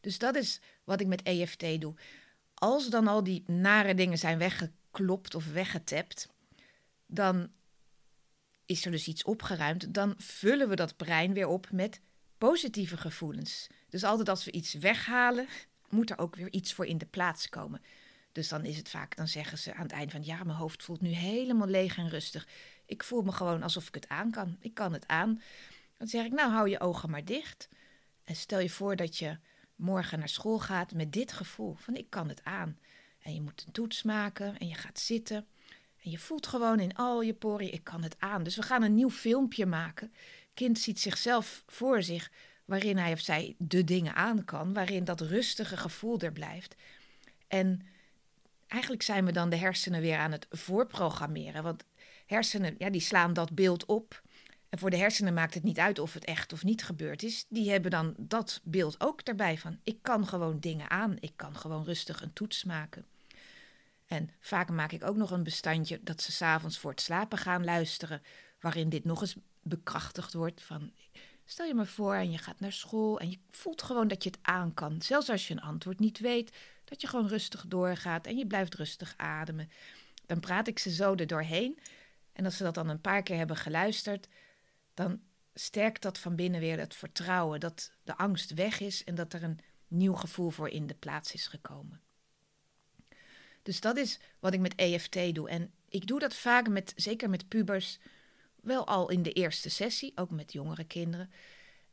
Dus 0.00 0.18
dat 0.18 0.36
is 0.36 0.60
wat 0.84 1.00
ik 1.00 1.06
met 1.06 1.22
EFT 1.22 1.80
doe. 1.80 1.94
Als 2.54 2.88
dan 2.88 3.08
al 3.08 3.24
die 3.24 3.42
nare 3.46 3.94
dingen 3.94 4.18
zijn 4.18 4.38
weggeklopt 4.38 5.34
of 5.34 5.52
weggetapt, 5.52 6.28
dan 7.06 7.50
is 8.66 8.84
er 8.84 8.90
dus 8.90 9.08
iets 9.08 9.24
opgeruimd. 9.24 9.94
Dan 9.94 10.14
vullen 10.16 10.68
we 10.68 10.76
dat 10.76 10.96
brein 10.96 11.32
weer 11.32 11.46
op 11.46 11.70
met 11.70 12.00
positieve 12.38 12.96
gevoelens. 12.96 13.66
Dus 13.88 14.04
altijd 14.04 14.28
als 14.28 14.44
we 14.44 14.50
iets 14.50 14.74
weghalen, 14.74 15.46
moet 15.88 16.10
er 16.10 16.18
ook 16.18 16.36
weer 16.36 16.52
iets 16.52 16.72
voor 16.72 16.86
in 16.86 16.98
de 16.98 17.06
plaats 17.06 17.48
komen. 17.48 17.82
Dus 18.32 18.48
dan 18.48 18.64
is 18.64 18.76
het 18.76 18.88
vaak, 18.88 19.16
dan 19.16 19.28
zeggen 19.28 19.58
ze 19.58 19.74
aan 19.74 19.82
het 19.82 19.92
eind 19.92 20.10
van 20.10 20.24
ja, 20.24 20.44
mijn 20.44 20.58
hoofd 20.58 20.82
voelt 20.82 21.00
nu 21.00 21.08
helemaal 21.08 21.68
leeg 21.68 21.96
en 21.96 22.08
rustig. 22.08 22.48
Ik 22.86 23.02
voel 23.02 23.22
me 23.22 23.32
gewoon 23.32 23.62
alsof 23.62 23.88
ik 23.88 23.94
het 23.94 24.08
aan 24.08 24.30
kan. 24.30 24.56
Ik 24.60 24.74
kan 24.74 24.92
het 24.92 25.06
aan. 25.06 25.40
Dan 25.98 26.08
zeg 26.08 26.24
ik, 26.24 26.32
nou 26.32 26.52
hou 26.52 26.68
je 26.68 26.80
ogen 26.80 27.10
maar 27.10 27.24
dicht. 27.24 27.68
En 28.24 28.36
stel 28.36 28.58
je 28.58 28.70
voor 28.70 28.96
dat 28.96 29.18
je 29.18 29.38
morgen 29.76 30.18
naar 30.18 30.28
school 30.28 30.58
gaat 30.58 30.92
met 30.92 31.12
dit 31.12 31.32
gevoel 31.32 31.74
van 31.74 31.94
ik 31.94 32.10
kan 32.10 32.28
het 32.28 32.44
aan. 32.44 32.78
En 33.18 33.34
je 33.34 33.40
moet 33.40 33.64
een 33.66 33.72
toets 33.72 34.02
maken 34.02 34.58
en 34.58 34.68
je 34.68 34.74
gaat 34.74 34.98
zitten. 34.98 35.46
En 36.02 36.10
je 36.10 36.18
voelt 36.18 36.46
gewoon 36.46 36.80
in 36.80 36.94
al 36.96 37.22
je 37.22 37.34
poriën, 37.34 37.72
ik 37.72 37.84
kan 37.84 38.02
het 38.02 38.16
aan. 38.18 38.42
Dus 38.42 38.56
we 38.56 38.62
gaan 38.62 38.82
een 38.82 38.94
nieuw 38.94 39.10
filmpje 39.10 39.66
maken. 39.66 40.12
Kind 40.54 40.78
ziet 40.78 41.00
zichzelf 41.00 41.62
voor 41.66 42.02
zich 42.02 42.30
waarin 42.64 42.96
hij 42.96 43.12
of 43.12 43.20
zij 43.20 43.54
de 43.58 43.84
dingen 43.84 44.14
aan 44.14 44.44
kan. 44.44 44.72
Waarin 44.72 45.04
dat 45.04 45.20
rustige 45.20 45.76
gevoel 45.76 46.20
er 46.20 46.32
blijft. 46.32 46.74
En 47.48 47.86
eigenlijk 48.66 49.02
zijn 49.02 49.24
we 49.24 49.32
dan 49.32 49.50
de 49.50 49.56
hersenen 49.56 50.00
weer 50.00 50.18
aan 50.18 50.32
het 50.32 50.46
voorprogrammeren. 50.50 51.62
Want 51.62 51.84
hersenen, 52.26 52.74
ja, 52.78 52.90
die 52.90 53.00
slaan 53.00 53.32
dat 53.32 53.54
beeld 53.54 53.84
op. 53.84 54.22
En 54.68 54.78
voor 54.78 54.90
de 54.90 54.96
hersenen 54.96 55.34
maakt 55.34 55.54
het 55.54 55.62
niet 55.62 55.78
uit 55.78 55.98
of 55.98 56.14
het 56.14 56.24
echt 56.24 56.52
of 56.52 56.64
niet 56.64 56.84
gebeurd 56.84 57.22
is. 57.22 57.46
Die 57.48 57.70
hebben 57.70 57.90
dan 57.90 58.14
dat 58.18 58.60
beeld 58.64 59.00
ook 59.00 59.20
erbij 59.20 59.58
van 59.58 59.78
ik 59.82 59.98
kan 60.02 60.26
gewoon 60.26 60.60
dingen 60.60 60.90
aan. 60.90 61.16
Ik 61.20 61.32
kan 61.36 61.56
gewoon 61.56 61.84
rustig 61.84 62.22
een 62.22 62.32
toets 62.32 62.64
maken. 62.64 63.04
En 64.06 64.30
vaak 64.40 64.70
maak 64.70 64.92
ik 64.92 65.04
ook 65.04 65.16
nog 65.16 65.30
een 65.30 65.42
bestandje 65.42 66.00
dat 66.02 66.22
ze 66.22 66.32
s'avonds 66.32 66.78
voor 66.78 66.90
het 66.90 67.00
slapen 67.00 67.38
gaan 67.38 67.64
luisteren, 67.64 68.22
waarin 68.60 68.88
dit 68.88 69.04
nog 69.04 69.20
eens 69.20 69.36
bekrachtigd 69.62 70.32
wordt 70.32 70.62
van 70.62 70.92
stel 71.44 71.66
je 71.66 71.74
maar 71.74 71.86
voor 71.86 72.14
en 72.14 72.30
je 72.30 72.38
gaat 72.38 72.60
naar 72.60 72.72
school 72.72 73.20
en 73.20 73.30
je 73.30 73.38
voelt 73.50 73.82
gewoon 73.82 74.08
dat 74.08 74.22
je 74.22 74.30
het 74.30 74.38
aan 74.42 74.74
kan. 74.74 75.02
Zelfs 75.02 75.30
als 75.30 75.48
je 75.48 75.54
een 75.54 75.60
antwoord 75.60 75.98
niet 75.98 76.18
weet, 76.18 76.56
dat 76.84 77.00
je 77.00 77.06
gewoon 77.06 77.28
rustig 77.28 77.64
doorgaat 77.68 78.26
en 78.26 78.36
je 78.36 78.46
blijft 78.46 78.74
rustig 78.74 79.14
ademen. 79.16 79.70
Dan 80.26 80.40
praat 80.40 80.68
ik 80.68 80.78
ze 80.78 80.90
zo 80.90 81.14
er 81.14 81.26
doorheen 81.26 81.78
en 82.34 82.44
als 82.44 82.56
ze 82.56 82.62
dat 82.62 82.74
dan 82.74 82.88
een 82.88 83.00
paar 83.00 83.22
keer 83.22 83.36
hebben 83.36 83.56
geluisterd, 83.56 84.28
dan 84.94 85.20
sterkt 85.54 86.02
dat 86.02 86.18
van 86.18 86.36
binnen 86.36 86.60
weer 86.60 86.78
het 86.78 86.94
vertrouwen 86.94 87.60
dat 87.60 87.92
de 88.02 88.16
angst 88.16 88.54
weg 88.54 88.80
is 88.80 89.04
en 89.04 89.14
dat 89.14 89.32
er 89.32 89.42
een 89.42 89.58
nieuw 89.88 90.14
gevoel 90.14 90.50
voor 90.50 90.68
in 90.68 90.86
de 90.86 90.94
plaats 90.94 91.32
is 91.32 91.46
gekomen. 91.46 92.00
Dus 93.62 93.80
dat 93.80 93.96
is 93.96 94.20
wat 94.38 94.54
ik 94.54 94.60
met 94.60 94.74
EFT 94.74 95.34
doe. 95.34 95.48
En 95.48 95.72
ik 95.88 96.06
doe 96.06 96.18
dat 96.18 96.34
vaak 96.34 96.68
met, 96.68 96.92
zeker 96.96 97.30
met 97.30 97.48
pubers, 97.48 97.98
wel 98.62 98.86
al 98.86 99.10
in 99.10 99.22
de 99.22 99.32
eerste 99.32 99.70
sessie, 99.70 100.12
ook 100.14 100.30
met 100.30 100.52
jongere 100.52 100.84
kinderen. 100.84 101.30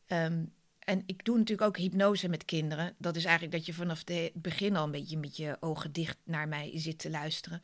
Ehm, 0.05 0.45
en 0.79 1.03
ik 1.05 1.25
doe 1.25 1.37
natuurlijk 1.37 1.67
ook 1.67 1.77
hypnose 1.77 2.29
met 2.29 2.45
kinderen. 2.45 2.95
Dat 2.97 3.15
is 3.15 3.25
eigenlijk 3.25 3.55
dat 3.55 3.65
je 3.65 3.73
vanaf 3.73 4.01
het 4.05 4.31
begin 4.33 4.75
al 4.75 4.83
een 4.83 4.91
beetje 4.91 5.17
met 5.17 5.37
je 5.37 5.57
ogen 5.59 5.91
dicht 5.91 6.17
naar 6.23 6.47
mij 6.47 6.71
zit 6.73 6.99
te 6.99 7.09
luisteren. 7.09 7.61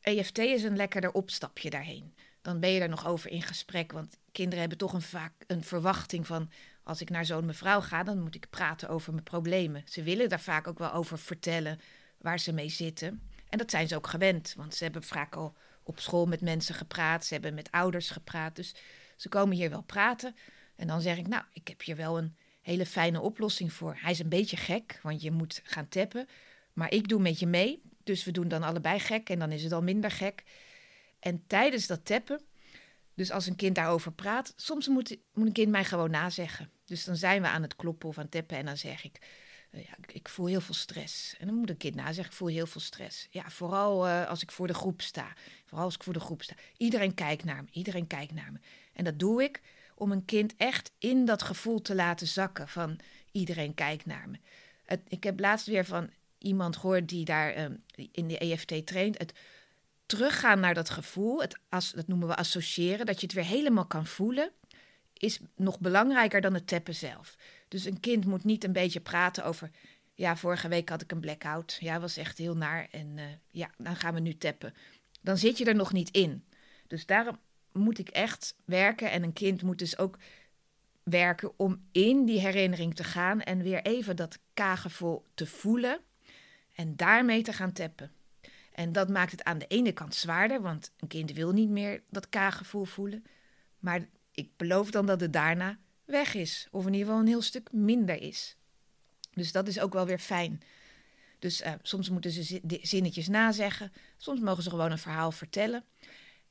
EFT 0.00 0.38
is 0.38 0.62
een 0.62 0.76
lekkerder 0.76 1.12
opstapje 1.12 1.70
daarheen. 1.70 2.14
Dan 2.42 2.60
ben 2.60 2.70
je 2.70 2.80
er 2.80 2.88
nog 2.88 3.06
over 3.06 3.30
in 3.30 3.42
gesprek. 3.42 3.92
Want 3.92 4.16
kinderen 4.32 4.60
hebben 4.60 4.78
toch 4.78 4.92
een, 4.92 5.02
vaak 5.02 5.32
een 5.46 5.64
verwachting 5.64 6.26
van. 6.26 6.50
Als 6.82 7.00
ik 7.00 7.10
naar 7.10 7.24
zo'n 7.24 7.44
mevrouw 7.46 7.80
ga, 7.80 8.02
dan 8.02 8.20
moet 8.20 8.34
ik 8.34 8.50
praten 8.50 8.88
over 8.88 9.12
mijn 9.12 9.24
problemen. 9.24 9.82
Ze 9.84 10.02
willen 10.02 10.28
daar 10.28 10.40
vaak 10.40 10.66
ook 10.66 10.78
wel 10.78 10.92
over 10.92 11.18
vertellen 11.18 11.80
waar 12.18 12.40
ze 12.40 12.52
mee 12.52 12.68
zitten. 12.68 13.22
En 13.48 13.58
dat 13.58 13.70
zijn 13.70 13.88
ze 13.88 13.96
ook 13.96 14.06
gewend, 14.06 14.54
want 14.56 14.74
ze 14.74 14.84
hebben 14.84 15.02
vaak 15.02 15.34
al 15.34 15.54
op 15.82 16.00
school 16.00 16.26
met 16.26 16.40
mensen 16.40 16.74
gepraat, 16.74 17.24
ze 17.24 17.32
hebben 17.32 17.54
met 17.54 17.70
ouders 17.70 18.10
gepraat. 18.10 18.56
Dus 18.56 18.74
ze 19.16 19.28
komen 19.28 19.56
hier 19.56 19.70
wel 19.70 19.82
praten. 19.82 20.36
En 20.76 20.86
dan 20.86 21.00
zeg 21.00 21.16
ik, 21.18 21.26
nou, 21.26 21.44
ik 21.52 21.68
heb 21.68 21.82
hier 21.82 21.96
wel 21.96 22.18
een 22.18 22.36
hele 22.62 22.86
fijne 22.86 23.20
oplossing 23.20 23.72
voor. 23.72 23.96
Hij 24.00 24.10
is 24.10 24.18
een 24.18 24.28
beetje 24.28 24.56
gek, 24.56 25.00
want 25.02 25.22
je 25.22 25.30
moet 25.30 25.60
gaan 25.64 25.88
tappen. 25.88 26.28
Maar 26.72 26.92
ik 26.92 27.08
doe 27.08 27.20
met 27.20 27.38
je 27.38 27.46
mee. 27.46 27.82
Dus 28.04 28.24
we 28.24 28.30
doen 28.30 28.48
dan 28.48 28.62
allebei 28.62 28.98
gek 28.98 29.28
en 29.28 29.38
dan 29.38 29.52
is 29.52 29.62
het 29.62 29.72
al 29.72 29.82
minder 29.82 30.10
gek. 30.10 30.44
En 31.18 31.44
tijdens 31.46 31.86
dat 31.86 32.04
tappen, 32.04 32.40
dus 33.14 33.30
als 33.30 33.46
een 33.46 33.56
kind 33.56 33.74
daarover 33.74 34.12
praat, 34.12 34.52
soms 34.56 34.88
moet, 34.88 35.16
moet 35.32 35.46
een 35.46 35.52
kind 35.52 35.70
mij 35.70 35.84
gewoon 35.84 36.10
nazeggen. 36.10 36.70
Dus 36.84 37.04
dan 37.04 37.16
zijn 37.16 37.42
we 37.42 37.48
aan 37.48 37.62
het 37.62 37.76
kloppen 37.76 38.08
of 38.08 38.16
aan 38.16 38.22
het 38.22 38.32
tappen 38.32 38.56
en 38.56 38.64
dan 38.64 38.76
zeg 38.76 39.04
ik, 39.04 39.18
uh, 39.70 39.84
ja, 39.84 39.96
ik, 40.06 40.28
voel 40.28 40.46
heel 40.46 40.60
veel 40.60 40.74
stress. 40.74 41.36
En 41.38 41.46
dan 41.46 41.56
moet 41.56 41.70
een 41.70 41.76
kind 41.76 41.94
nazeggen, 41.94 42.24
ik 42.24 42.38
voel 42.38 42.48
heel 42.48 42.66
veel 42.66 42.80
stress. 42.80 43.26
Ja, 43.30 43.50
vooral 43.50 44.08
uh, 44.08 44.28
als 44.28 44.42
ik 44.42 44.50
voor 44.50 44.66
de 44.66 44.74
groep 44.74 45.00
sta. 45.00 45.32
Vooral 45.64 45.84
als 45.84 45.94
ik 45.94 46.02
voor 46.02 46.12
de 46.12 46.20
groep 46.20 46.42
sta. 46.42 46.54
Iedereen 46.76 47.14
kijkt 47.14 47.44
naar 47.44 47.62
me, 47.62 47.68
iedereen 47.72 48.06
kijkt 48.06 48.32
naar 48.32 48.52
me. 48.52 48.58
En 48.92 49.04
dat 49.04 49.18
doe 49.18 49.42
ik 49.42 49.60
om 49.94 50.12
een 50.12 50.24
kind 50.24 50.54
echt 50.56 50.92
in 50.98 51.24
dat 51.24 51.42
gevoel 51.42 51.82
te 51.82 51.94
laten 51.94 52.26
zakken 52.26 52.68
van 52.68 52.98
iedereen 53.32 53.74
kijkt 53.74 54.06
naar 54.06 54.28
me. 54.28 54.38
Ik 55.08 55.24
heb 55.24 55.40
laatst 55.40 55.66
weer 55.66 55.84
van 55.84 56.10
iemand 56.42 56.76
gehoord 56.76 57.08
die 57.08 57.24
daar 57.24 57.58
um, 57.58 57.82
in 58.12 58.28
de 58.28 58.38
EFT 58.38 58.86
traint. 58.86 59.18
Het 59.18 59.32
teruggaan 60.06 60.60
naar 60.60 60.74
dat 60.74 60.90
gevoel, 60.90 61.40
het 61.40 61.58
as, 61.68 61.90
dat 61.90 62.06
noemen 62.06 62.28
we 62.28 62.36
associëren, 62.36 63.06
dat 63.06 63.20
je 63.20 63.26
het 63.26 63.34
weer 63.34 63.44
helemaal 63.44 63.86
kan 63.86 64.06
voelen, 64.06 64.50
is 65.12 65.40
nog 65.56 65.80
belangrijker 65.80 66.40
dan 66.40 66.54
het 66.54 66.66
tappen 66.66 66.94
zelf. 66.94 67.36
Dus 67.68 67.84
een 67.84 68.00
kind 68.00 68.24
moet 68.24 68.44
niet 68.44 68.64
een 68.64 68.72
beetje 68.72 69.00
praten 69.00 69.44
over. 69.44 69.70
Ja, 70.14 70.36
vorige 70.36 70.68
week 70.68 70.88
had 70.88 71.02
ik 71.02 71.12
een 71.12 71.20
blackout. 71.20 71.76
Ja, 71.80 72.00
was 72.00 72.16
echt 72.16 72.38
heel 72.38 72.56
naar. 72.56 72.88
En 72.90 73.16
uh, 73.16 73.24
ja, 73.50 73.70
dan 73.78 73.96
gaan 73.96 74.14
we 74.14 74.20
nu 74.20 74.36
tappen. 74.36 74.74
Dan 75.20 75.36
zit 75.36 75.58
je 75.58 75.64
er 75.64 75.74
nog 75.74 75.92
niet 75.92 76.10
in. 76.10 76.44
Dus 76.86 77.06
daarom 77.06 77.38
moet 77.72 77.98
ik 77.98 78.08
echt 78.08 78.54
werken. 78.64 79.10
En 79.10 79.22
een 79.22 79.32
kind 79.32 79.62
moet 79.62 79.78
dus 79.78 79.98
ook 79.98 80.18
werken 81.02 81.58
om 81.58 81.82
in 81.92 82.24
die 82.24 82.40
herinnering 82.40 82.94
te 82.94 83.04
gaan 83.04 83.40
en 83.40 83.62
weer 83.62 83.82
even 83.82 84.16
dat 84.16 84.38
kagevoel 84.54 85.24
te 85.34 85.46
voelen 85.46 86.00
en 86.80 86.96
daarmee 86.96 87.42
te 87.42 87.52
gaan 87.52 87.72
tappen. 87.72 88.10
En 88.72 88.92
dat 88.92 89.08
maakt 89.08 89.30
het 89.30 89.44
aan 89.44 89.58
de 89.58 89.66
ene 89.66 89.92
kant 89.92 90.14
zwaarder, 90.14 90.60
want 90.60 90.92
een 90.96 91.08
kind 91.08 91.32
wil 91.32 91.52
niet 91.52 91.68
meer 91.68 92.02
dat 92.10 92.28
kagevoel 92.28 92.84
voelen. 92.84 93.24
Maar 93.78 94.08
ik 94.32 94.50
beloof 94.56 94.90
dan 94.90 95.06
dat 95.06 95.20
het 95.20 95.32
daarna 95.32 95.78
weg 96.04 96.34
is, 96.34 96.68
of 96.70 96.86
in 96.86 96.92
ieder 96.92 97.06
geval 97.06 97.20
een 97.20 97.28
heel 97.28 97.42
stuk 97.42 97.72
minder 97.72 98.22
is. 98.22 98.56
Dus 99.34 99.52
dat 99.52 99.68
is 99.68 99.80
ook 99.80 99.92
wel 99.92 100.06
weer 100.06 100.18
fijn. 100.18 100.62
Dus 101.38 101.60
uh, 101.60 101.72
soms 101.82 102.10
moeten 102.10 102.30
ze 102.30 102.60
zinnetjes 102.82 103.28
nazeggen, 103.28 103.92
soms 104.16 104.40
mogen 104.40 104.62
ze 104.62 104.70
gewoon 104.70 104.90
een 104.90 104.98
verhaal 104.98 105.32
vertellen. 105.32 105.84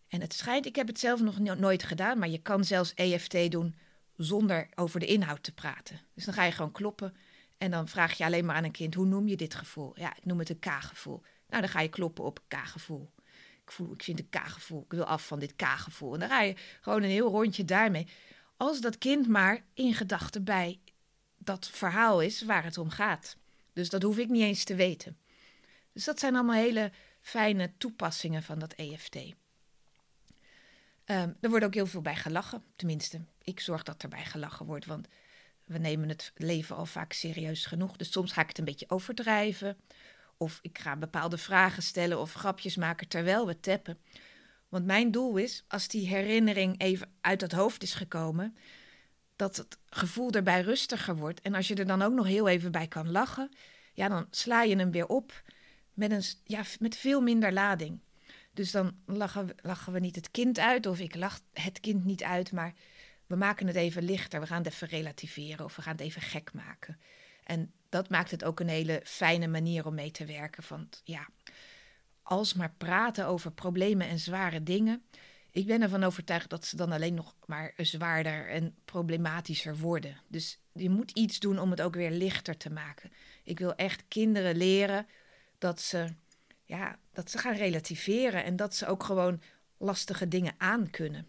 En 0.07 0.21
het 0.21 0.33
schijnt, 0.33 0.65
ik 0.65 0.75
heb 0.75 0.87
het 0.87 0.99
zelf 0.99 1.21
nog 1.21 1.39
nooit 1.39 1.83
gedaan, 1.83 2.19
maar 2.19 2.29
je 2.29 2.41
kan 2.41 2.63
zelfs 2.63 2.93
EFT 2.93 3.51
doen 3.51 3.75
zonder 4.17 4.69
over 4.75 4.99
de 4.99 5.05
inhoud 5.05 5.43
te 5.43 5.53
praten. 5.53 6.01
Dus 6.13 6.25
dan 6.25 6.33
ga 6.33 6.43
je 6.43 6.51
gewoon 6.51 6.71
kloppen 6.71 7.15
en 7.59 7.71
dan 7.71 7.87
vraag 7.87 8.17
je 8.17 8.25
alleen 8.25 8.45
maar 8.45 8.55
aan 8.55 8.63
een 8.63 8.71
kind: 8.71 8.93
hoe 8.93 9.05
noem 9.05 9.27
je 9.27 9.37
dit 9.37 9.55
gevoel? 9.55 9.99
Ja, 9.99 10.17
ik 10.17 10.25
noem 10.25 10.39
het 10.39 10.49
een 10.49 10.59
K-gevoel. 10.59 11.21
Nou, 11.47 11.61
dan 11.61 11.71
ga 11.71 11.81
je 11.81 11.89
kloppen 11.89 12.23
op 12.23 12.39
K-gevoel. 12.47 13.11
Ik, 13.65 13.77
ik 13.91 14.03
vind 14.03 14.19
een 14.19 14.29
K-gevoel, 14.29 14.83
ik 14.83 14.91
wil 14.91 15.03
af 15.03 15.27
van 15.27 15.39
dit 15.39 15.55
K-gevoel. 15.55 16.13
En 16.13 16.19
dan 16.19 16.29
ga 16.29 16.41
je 16.41 16.55
gewoon 16.81 17.03
een 17.03 17.09
heel 17.09 17.29
rondje 17.29 17.65
daarmee. 17.65 18.07
Als 18.57 18.81
dat 18.81 18.97
kind 18.97 19.27
maar 19.27 19.63
in 19.73 19.93
gedachten 19.93 20.43
bij 20.43 20.79
dat 21.37 21.69
verhaal 21.69 22.21
is 22.21 22.41
waar 22.41 22.63
het 22.63 22.77
om 22.77 22.89
gaat. 22.89 23.37
Dus 23.73 23.89
dat 23.89 24.01
hoef 24.01 24.17
ik 24.17 24.29
niet 24.29 24.41
eens 24.41 24.63
te 24.63 24.75
weten. 24.75 25.17
Dus 25.93 26.03
dat 26.03 26.19
zijn 26.19 26.35
allemaal 26.35 26.55
hele 26.55 26.91
fijne 27.21 27.71
toepassingen 27.77 28.43
van 28.43 28.59
dat 28.59 28.73
EFT. 28.73 29.15
Um, 29.15 29.33
er 31.41 31.49
wordt 31.49 31.65
ook 31.65 31.73
heel 31.73 31.85
veel 31.85 32.01
bij 32.01 32.15
gelachen. 32.15 32.63
Tenminste, 32.75 33.21
ik 33.41 33.59
zorg 33.59 33.83
dat 33.83 34.03
er 34.03 34.09
bij 34.09 34.25
gelachen 34.25 34.65
wordt. 34.65 34.85
Want 34.85 35.07
we 35.69 35.77
nemen 35.77 36.09
het 36.09 36.31
leven 36.35 36.75
al 36.75 36.85
vaak 36.85 37.13
serieus 37.13 37.65
genoeg. 37.65 37.95
Dus 37.95 38.11
soms 38.11 38.31
ga 38.31 38.41
ik 38.41 38.47
het 38.47 38.57
een 38.57 38.65
beetje 38.65 38.89
overdrijven. 38.89 39.77
Of 40.37 40.59
ik 40.61 40.77
ga 40.77 40.95
bepaalde 40.95 41.37
vragen 41.37 41.83
stellen 41.83 42.19
of 42.19 42.33
grapjes 42.33 42.75
maken 42.75 43.07
terwijl 43.07 43.47
we 43.47 43.59
tappen. 43.59 43.97
Want 44.69 44.85
mijn 44.85 45.11
doel 45.11 45.37
is, 45.37 45.63
als 45.67 45.87
die 45.87 46.07
herinnering 46.07 46.81
even 46.81 47.11
uit 47.21 47.41
het 47.41 47.51
hoofd 47.51 47.83
is 47.83 47.93
gekomen, 47.93 48.57
dat 49.35 49.57
het 49.57 49.77
gevoel 49.89 50.31
erbij 50.31 50.61
rustiger 50.61 51.15
wordt. 51.15 51.41
En 51.41 51.53
als 51.53 51.67
je 51.67 51.75
er 51.75 51.87
dan 51.87 52.01
ook 52.01 52.13
nog 52.13 52.25
heel 52.25 52.47
even 52.47 52.71
bij 52.71 52.87
kan 52.87 53.11
lachen, 53.11 53.49
ja, 53.93 54.07
dan 54.07 54.27
sla 54.29 54.63
je 54.63 54.75
hem 54.75 54.91
weer 54.91 55.07
op 55.07 55.43
met, 55.93 56.11
een, 56.11 56.23
ja, 56.43 56.63
met 56.79 56.95
veel 56.95 57.21
minder 57.21 57.53
lading. 57.53 57.99
Dus 58.53 58.71
dan 58.71 58.95
lachen 59.05 59.49
lachen 59.61 59.93
we 59.93 59.99
niet 59.99 60.15
het 60.15 60.31
kind 60.31 60.59
uit, 60.59 60.85
of 60.85 60.99
ik 60.99 61.15
lach 61.15 61.39
het 61.53 61.79
kind 61.79 62.05
niet 62.05 62.23
uit, 62.23 62.51
maar 62.51 62.73
we 63.29 63.35
maken 63.35 63.67
het 63.67 63.75
even 63.75 64.03
lichter. 64.03 64.39
We 64.39 64.47
gaan 64.47 64.63
het 64.63 64.73
even 64.73 64.87
relativeren 64.87 65.65
of 65.65 65.75
we 65.75 65.81
gaan 65.81 65.91
het 65.91 66.01
even 66.01 66.21
gek 66.21 66.53
maken. 66.53 66.99
En 67.43 67.71
dat 67.89 68.09
maakt 68.09 68.31
het 68.31 68.43
ook 68.43 68.59
een 68.59 68.69
hele 68.69 69.01
fijne 69.03 69.47
manier 69.47 69.85
om 69.85 69.95
mee 69.95 70.11
te 70.11 70.25
werken. 70.25 70.63
Want 70.67 71.01
ja, 71.03 71.27
als 72.21 72.53
maar 72.53 72.73
praten 72.77 73.25
over 73.25 73.51
problemen 73.51 74.07
en 74.07 74.19
zware 74.19 74.63
dingen. 74.63 75.03
Ik 75.51 75.65
ben 75.65 75.81
ervan 75.81 76.03
overtuigd 76.03 76.49
dat 76.49 76.65
ze 76.65 76.75
dan 76.75 76.91
alleen 76.91 77.13
nog 77.13 77.35
maar 77.45 77.73
zwaarder 77.77 78.49
en 78.49 78.75
problematischer 78.85 79.77
worden. 79.77 80.17
Dus 80.27 80.59
je 80.73 80.89
moet 80.89 81.11
iets 81.11 81.39
doen 81.39 81.59
om 81.59 81.71
het 81.71 81.81
ook 81.81 81.95
weer 81.95 82.11
lichter 82.11 82.57
te 82.57 82.69
maken. 82.69 83.11
Ik 83.43 83.59
wil 83.59 83.75
echt 83.75 84.03
kinderen 84.07 84.55
leren 84.55 85.07
dat 85.57 85.81
ze, 85.81 86.13
ja, 86.65 86.99
dat 87.13 87.31
ze 87.31 87.37
gaan 87.37 87.55
relativeren 87.55 88.43
en 88.43 88.55
dat 88.55 88.75
ze 88.75 88.85
ook 88.85 89.03
gewoon 89.03 89.41
lastige 89.77 90.27
dingen 90.27 90.53
aan 90.57 90.89
kunnen. 90.89 91.27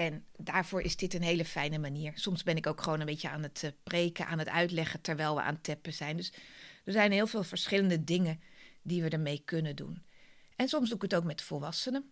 En 0.00 0.24
daarvoor 0.36 0.82
is 0.82 0.96
dit 0.96 1.14
een 1.14 1.22
hele 1.22 1.44
fijne 1.44 1.78
manier. 1.78 2.12
Soms 2.14 2.42
ben 2.42 2.56
ik 2.56 2.66
ook 2.66 2.82
gewoon 2.82 3.00
een 3.00 3.06
beetje 3.06 3.28
aan 3.28 3.42
het 3.42 3.62
uh, 3.64 3.70
preken, 3.82 4.26
aan 4.26 4.38
het 4.38 4.48
uitleggen 4.48 5.00
terwijl 5.00 5.34
we 5.34 5.40
aan 5.40 5.54
het 5.54 5.62
tappen 5.62 5.92
zijn. 5.92 6.16
Dus 6.16 6.32
er 6.84 6.92
zijn 6.92 7.12
heel 7.12 7.26
veel 7.26 7.42
verschillende 7.42 8.04
dingen 8.04 8.40
die 8.82 9.02
we 9.02 9.08
ermee 9.08 9.42
kunnen 9.44 9.76
doen. 9.76 10.02
En 10.56 10.68
soms 10.68 10.88
doe 10.88 10.96
ik 10.96 11.02
het 11.02 11.14
ook 11.14 11.24
met 11.24 11.42
volwassenen. 11.42 12.10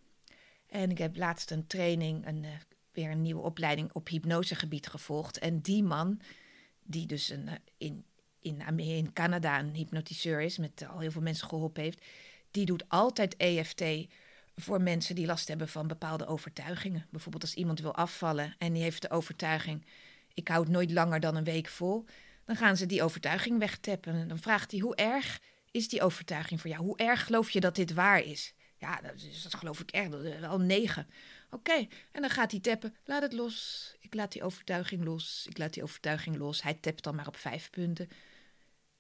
En 0.67 0.91
ik 0.91 0.99
heb 0.99 1.17
laatst 1.17 1.51
een 1.51 1.67
training, 1.67 2.27
een, 2.27 2.43
uh, 2.43 2.51
weer 2.93 3.11
een 3.11 3.23
nieuwe 3.23 3.43
opleiding 3.43 3.93
op 3.93 4.09
hypnosegebied 4.09 4.87
gevolgd. 4.87 5.39
En 5.39 5.61
die 5.61 5.83
man, 5.83 6.21
die 6.83 7.07
dus 7.07 7.29
een, 7.29 7.47
uh, 7.47 7.53
in, 7.79 8.05
in, 8.41 8.79
in 8.79 9.13
Canada 9.13 9.59
een 9.59 9.75
hypnotiseur 9.75 10.41
is, 10.41 10.59
met 10.59 10.87
al 10.89 10.99
heel 10.99 11.11
veel 11.11 11.23
mensen 11.23 11.49
geholpen 11.49 11.83
heeft, 11.83 12.05
die 12.51 12.65
doet 12.65 12.89
altijd 12.89 13.37
EFT 13.37 13.83
voor 14.61 14.83
mensen 14.83 15.15
die 15.15 15.27
last 15.27 15.49
hebben 15.49 15.69
van 15.69 15.87
bepaalde 15.87 16.27
overtuigingen. 16.27 17.07
Bijvoorbeeld 17.11 17.43
als 17.43 17.55
iemand 17.55 17.81
wil 17.81 17.95
afvallen 17.95 18.55
en 18.59 18.73
die 18.73 18.83
heeft 18.83 19.03
de 19.03 19.11
overtuiging: 19.11 19.87
ik 20.35 20.49
houd 20.49 20.69
nooit 20.69 20.91
langer 20.91 21.21
dan 21.21 21.37
een 21.37 21.45
week 21.45 21.69
vol. 21.69 22.05
Dan 22.45 22.57
gaan 22.57 22.77
ze 22.77 22.87
die 22.87 23.03
overtuiging 23.03 23.59
wegtappen. 23.59 24.15
En 24.15 24.29
dan 24.29 24.39
vraagt 24.39 24.71
hij: 24.71 24.81
hoe 24.81 24.97
erg 24.97 25.41
is 25.71 25.89
die 25.89 26.03
overtuiging 26.03 26.61
voor 26.61 26.71
jou? 26.71 26.83
Hoe 26.83 26.97
erg 26.97 27.25
geloof 27.25 27.51
je 27.51 27.61
dat 27.61 27.75
dit 27.75 27.93
waar 27.93 28.23
is? 28.23 28.55
Ja, 28.79 29.01
dat, 29.01 29.15
is, 29.15 29.43
dat 29.43 29.55
geloof 29.55 29.81
ik 29.81 29.91
echt. 29.91 30.41
Wel 30.41 30.61
negen. 30.61 31.07
Oké, 31.51 31.87
en 32.13 32.21
dan 32.21 32.31
gaat 32.31 32.51
hij 32.51 32.61
tappen. 32.61 32.95
Laat 33.05 33.23
het 33.23 33.33
los. 33.33 33.95
Ik 34.01 34.15
laat 34.15 34.33
die 34.33 34.43
overtuiging 34.43 35.05
los. 35.05 35.47
Ik 35.49 35.59
laat 35.59 35.73
die 35.73 35.83
overtuiging 35.83 36.37
los. 36.37 36.63
Hij 36.63 36.75
tapt 36.75 37.03
dan 37.03 37.15
maar 37.15 37.27
op 37.27 37.37
vijf 37.37 37.71
punten. 37.71 38.09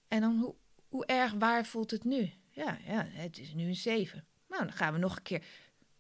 En 0.09 0.21
dan, 0.21 0.38
hoe, 0.38 0.55
hoe 0.88 1.07
erg 1.07 1.33
waar 1.33 1.67
voelt 1.67 1.91
het 1.91 2.05
nu? 2.05 2.33
Ja, 2.50 2.79
ja, 2.87 3.09
het 3.11 3.38
is 3.38 3.53
nu 3.55 3.67
een 3.67 3.77
zeven. 3.77 4.27
Nou, 4.49 4.62
dan 4.62 4.73
gaan 4.73 4.93
we 4.93 4.99
nog 4.99 5.17
een 5.17 5.23
keer. 5.23 5.45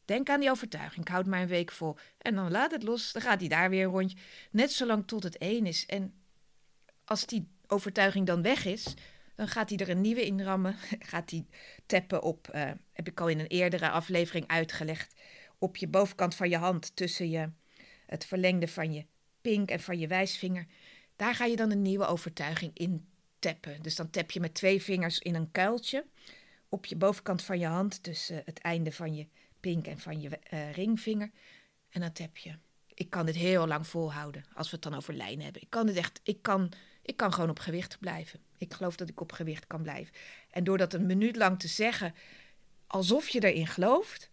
Denk 0.04 0.28
aan 0.28 0.40
die 0.40 0.50
overtuiging. 0.50 1.04
Ik 1.04 1.12
houd 1.12 1.26
maar 1.26 1.40
een 1.40 1.48
week 1.48 1.72
vol. 1.72 1.96
En 2.18 2.34
dan 2.34 2.50
laat 2.50 2.70
het 2.70 2.82
los. 2.82 3.12
Dan 3.12 3.22
gaat 3.22 3.40
hij 3.40 3.48
daar 3.48 3.70
weer 3.70 3.84
een 3.84 3.90
rondje. 3.90 4.16
Net 4.50 4.72
zolang 4.72 5.06
tot 5.06 5.22
het 5.22 5.38
één 5.38 5.66
is. 5.66 5.86
En 5.86 6.14
als 7.04 7.26
die 7.26 7.48
overtuiging 7.66 8.26
dan 8.26 8.42
weg 8.42 8.64
is, 8.64 8.94
dan 9.34 9.48
gaat 9.48 9.68
hij 9.68 9.78
er 9.78 9.88
een 9.88 10.00
nieuwe 10.00 10.26
in 10.26 10.42
rammen. 10.42 10.76
Gaat 10.98 11.30
hij 11.30 11.46
tappen 11.86 12.22
op, 12.22 12.48
uh, 12.54 12.70
heb 12.92 13.08
ik 13.08 13.20
al 13.20 13.28
in 13.28 13.38
een 13.38 13.46
eerdere 13.46 13.90
aflevering 13.90 14.46
uitgelegd, 14.46 15.14
op 15.58 15.76
je 15.76 15.88
bovenkant 15.88 16.34
van 16.34 16.48
je 16.48 16.56
hand 16.56 16.96
tussen 16.96 17.30
je, 17.30 17.50
het 18.06 18.24
verlengde 18.24 18.68
van 18.68 18.92
je 18.92 19.06
pink 19.40 19.70
en 19.70 19.80
van 19.80 19.98
je 19.98 20.06
wijsvinger. 20.06 20.66
Daar 21.16 21.34
ga 21.34 21.44
je 21.44 21.56
dan 21.56 21.70
een 21.70 21.82
nieuwe 21.82 22.06
overtuiging 22.06 22.70
in 22.74 23.08
tappen. 23.38 23.82
Dus 23.82 23.96
dan 23.96 24.10
tap 24.10 24.30
je 24.30 24.40
met 24.40 24.54
twee 24.54 24.82
vingers 24.82 25.18
in 25.18 25.34
een 25.34 25.50
kuiltje 25.50 26.04
op 26.68 26.86
je 26.86 26.96
bovenkant 26.96 27.42
van 27.42 27.58
je 27.58 27.66
hand, 27.66 28.02
tussen 28.02 28.42
het 28.44 28.58
einde 28.58 28.92
van 28.92 29.14
je 29.14 29.26
pink 29.60 29.86
en 29.86 29.98
van 29.98 30.20
je 30.20 30.38
uh, 30.52 30.72
ringvinger. 30.72 31.30
En 31.88 32.00
dan 32.00 32.12
tap 32.12 32.36
je. 32.36 32.54
Ik 32.94 33.10
kan 33.10 33.26
dit 33.26 33.34
heel 33.34 33.66
lang 33.66 33.86
volhouden 33.86 34.44
als 34.54 34.70
we 34.70 34.76
het 34.76 34.84
dan 34.84 34.94
over 34.94 35.14
lijnen 35.14 35.44
hebben. 35.44 35.62
Ik 35.62 35.70
kan 35.70 35.86
het 35.86 35.96
echt, 35.96 36.20
ik 36.22 36.42
kan, 36.42 36.72
ik 37.02 37.16
kan 37.16 37.32
gewoon 37.32 37.50
op 37.50 37.58
gewicht 37.58 37.98
blijven. 37.98 38.40
Ik 38.56 38.74
geloof 38.74 38.96
dat 38.96 39.08
ik 39.08 39.20
op 39.20 39.32
gewicht 39.32 39.66
kan 39.66 39.82
blijven. 39.82 40.14
En 40.50 40.64
door 40.64 40.78
dat 40.78 40.94
een 40.94 41.06
minuut 41.06 41.36
lang 41.36 41.58
te 41.58 41.68
zeggen, 41.68 42.14
alsof 42.86 43.28
je 43.28 43.44
erin 43.44 43.66
gelooft, 43.66 44.30